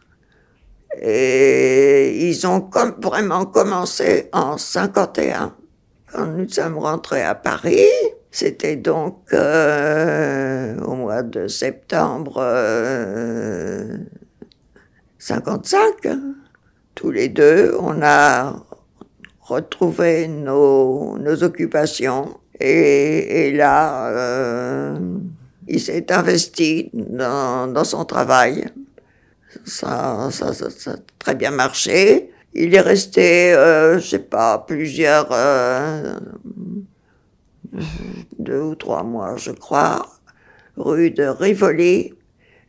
Et 1.01 2.27
ils 2.29 2.45
ont 2.47 2.69
vraiment 3.01 3.45
commencé 3.45 4.29
en 4.33 4.57
51. 4.57 5.55
Quand 6.11 6.25
nous 6.25 6.49
sommes 6.49 6.79
rentrés 6.79 7.21
à 7.21 7.35
Paris, 7.35 7.85
c'était 8.31 8.75
donc 8.75 9.31
euh, 9.31 10.77
au 10.79 10.95
mois 10.95 11.23
de 11.23 11.47
septembre 11.47 12.43
55. 15.19 16.05
Euh, 16.05 16.15
Tous 16.95 17.11
les 17.11 17.29
deux, 17.29 17.75
on 17.79 18.01
a 18.01 18.55
retrouver 19.49 20.27
nos, 20.27 21.17
nos 21.17 21.43
occupations. 21.43 22.39
Et, 22.59 23.51
là, 23.53 24.07
euh, 24.09 24.97
il 25.67 25.79
s'est 25.79 26.11
investi 26.11 26.89
dans, 26.93 27.83
son 27.83 28.05
travail. 28.05 28.69
Ça, 29.65 30.29
ça, 30.31 30.47
a 30.49 30.95
très 31.17 31.35
bien 31.35 31.51
marché. 31.51 32.31
Il 32.53 32.73
est 32.75 32.81
resté, 32.81 33.53
euh, 33.53 33.99
je 33.99 34.07
sais 34.07 34.19
pas, 34.19 34.57
plusieurs, 34.67 35.29
euh, 35.31 36.19
deux 38.39 38.61
ou 38.61 38.75
trois 38.75 39.03
mois, 39.03 39.37
je 39.37 39.51
crois, 39.51 40.07
rue 40.75 41.11
de 41.11 41.23
Rivoli. 41.23 42.13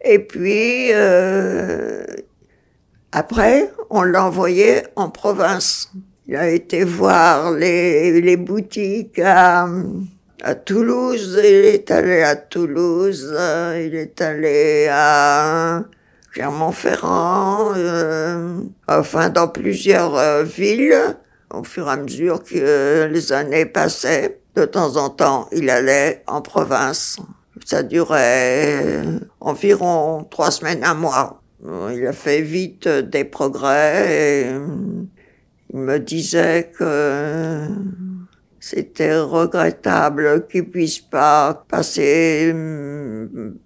Et 0.05 0.19
puis, 0.19 0.93
euh, 0.93 2.05
après, 3.12 3.73
on 3.90 4.03
l'a 4.03 4.25
envoyé 4.25 4.83
en 4.97 5.11
province. 5.11 5.90
Il 6.31 6.37
a 6.37 6.49
été 6.49 6.85
voir 6.85 7.51
les, 7.51 8.21
les 8.21 8.37
boutiques 8.37 9.19
à, 9.19 9.66
à 10.45 10.55
Toulouse, 10.55 11.37
il 11.43 11.45
est 11.45 11.90
allé 11.90 12.23
à 12.23 12.37
Toulouse, 12.37 13.37
il 13.75 13.97
est 13.97 14.21
allé 14.21 14.87
à 14.88 15.83
Clermont-Ferrand, 16.33 17.73
euh, 17.75 18.61
enfin 18.87 19.31
dans 19.31 19.49
plusieurs 19.49 20.16
euh, 20.16 20.45
villes. 20.45 21.16
Au 21.53 21.64
fur 21.64 21.88
et 21.88 21.90
à 21.90 21.97
mesure 21.97 22.45
que 22.45 23.09
les 23.11 23.33
années 23.33 23.66
passaient, 23.66 24.38
de 24.55 24.66
temps 24.66 24.99
en 24.99 25.11
temps, 25.11 25.49
il 25.51 25.69
allait 25.69 26.23
en 26.29 26.43
province. 26.43 27.16
Ça 27.64 27.83
durait 27.83 29.03
environ 29.40 30.29
trois 30.31 30.53
semaines, 30.53 30.85
un 30.85 30.95
mois. 30.95 31.43
Il 31.93 32.07
a 32.07 32.12
fait 32.12 32.40
vite 32.40 32.87
des 32.87 33.25
progrès. 33.25 34.47
Il 35.72 35.80
me 35.80 35.98
disait 35.98 36.70
que 36.76 37.66
c'était 38.59 39.18
regrettable 39.18 40.46
qu'il 40.48 40.68
puisse 40.68 40.98
pas 40.98 41.64
passer, 41.68 42.54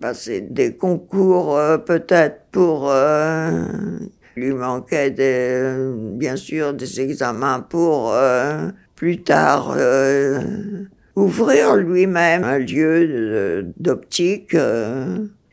passer 0.00 0.42
des 0.42 0.76
concours 0.76 1.56
euh, 1.56 1.78
peut-être 1.78 2.42
pour 2.52 2.90
euh, 2.90 3.64
lui 4.36 4.52
manquait 4.52 5.10
des, 5.10 5.76
bien 6.12 6.36
sûr 6.36 6.74
des 6.74 7.00
examens 7.00 7.60
pour 7.60 8.12
euh, 8.12 8.68
plus 8.94 9.22
tard 9.22 9.76
ouvrir 11.16 11.76
lui-même 11.76 12.44
un 12.44 12.58
lieu 12.58 13.72
d'optique. 13.76 14.56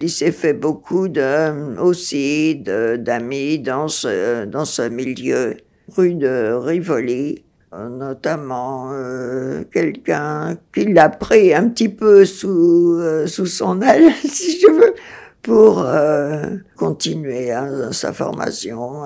Il 0.04 0.10
s'est 0.10 0.32
fait 0.32 0.54
beaucoup 0.54 1.08
de, 1.08 1.80
aussi 1.80 2.56
d'amis 2.56 3.60
dans 3.60 3.88
ce, 3.88 4.46
dans 4.46 4.66
ce 4.66 4.84
milieu 4.84 5.56
rue 5.96 6.16
de 6.16 6.54
Rivoli, 6.54 7.44
notamment 7.74 8.92
euh, 8.92 9.64
quelqu'un 9.72 10.58
qui 10.74 10.86
l'a 10.86 11.10
pris 11.10 11.54
un 11.54 11.70
petit 11.70 11.90
peu 11.90 12.26
sous, 12.26 12.98
euh, 13.00 13.28
sous 13.28 13.46
son 13.46 13.82
aile, 13.82 14.12
si 14.26 14.60
je 14.60 14.72
veux, 14.72 14.94
pour 15.42 15.82
euh, 15.82 16.58
continuer 16.76 17.52
hein, 17.52 17.92
sa 17.92 18.14
formation. 18.14 19.04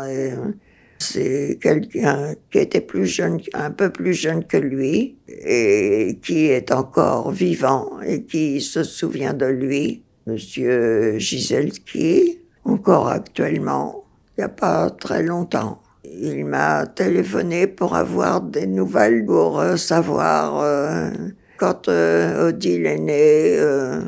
C'est 0.98 1.60
quelqu'un 1.62 2.36
qui 2.52 2.60
était 2.60 2.82
plus 2.82 3.06
jeune, 3.06 3.40
un 3.54 3.72
peu 3.72 3.90
plus 3.90 4.14
jeune 4.14 4.46
que 4.46 4.58
lui, 4.58 5.18
et 5.28 6.18
qui 6.24 6.46
est 6.46 6.72
encore 6.72 7.32
vivant 7.32 8.00
et 8.02 8.24
qui 8.24 8.62
se 8.62 8.84
souvient 8.84 9.34
de 9.34 9.46
lui, 9.46 10.04
Monsieur 10.26 11.20
Giselski, 11.20 12.40
encore 12.64 13.10
actuellement, 13.10 14.06
il 14.38 14.42
n'y 14.42 14.46
a 14.46 14.50
pas 14.50 14.90
très 14.90 15.22
longtemps 15.22 15.82
il 16.20 16.46
m'a 16.46 16.86
téléphoné 16.86 17.68
pour 17.68 17.96
avoir 17.96 18.42
des 18.42 18.68
nouvelles, 18.68 19.26
pour 19.26 19.60
euh, 19.60 19.76
savoir 19.78 20.62
euh, 20.62 21.10
Quand 21.58 21.88
euh, 21.88 22.50
Odile 22.50 22.86
est 22.86 23.00
né, 23.00 23.58
euh, 23.58 24.02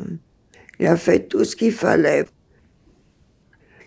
il 0.78 0.86
a 0.86 0.96
fait 0.96 1.28
tout 1.28 1.44
ce 1.44 1.56
qu'il 1.56 1.72
fallait. 1.72 2.24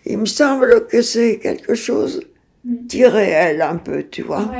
Il 0.04 0.18
me 0.18 0.26
semble 0.26 0.86
que 0.86 1.00
c'est 1.00 1.38
quelque 1.38 1.74
chose 1.74 2.20
d'irréel 2.64 3.62
un 3.62 3.76
peu, 3.76 4.02
tu 4.04 4.22
vois. 4.22 4.50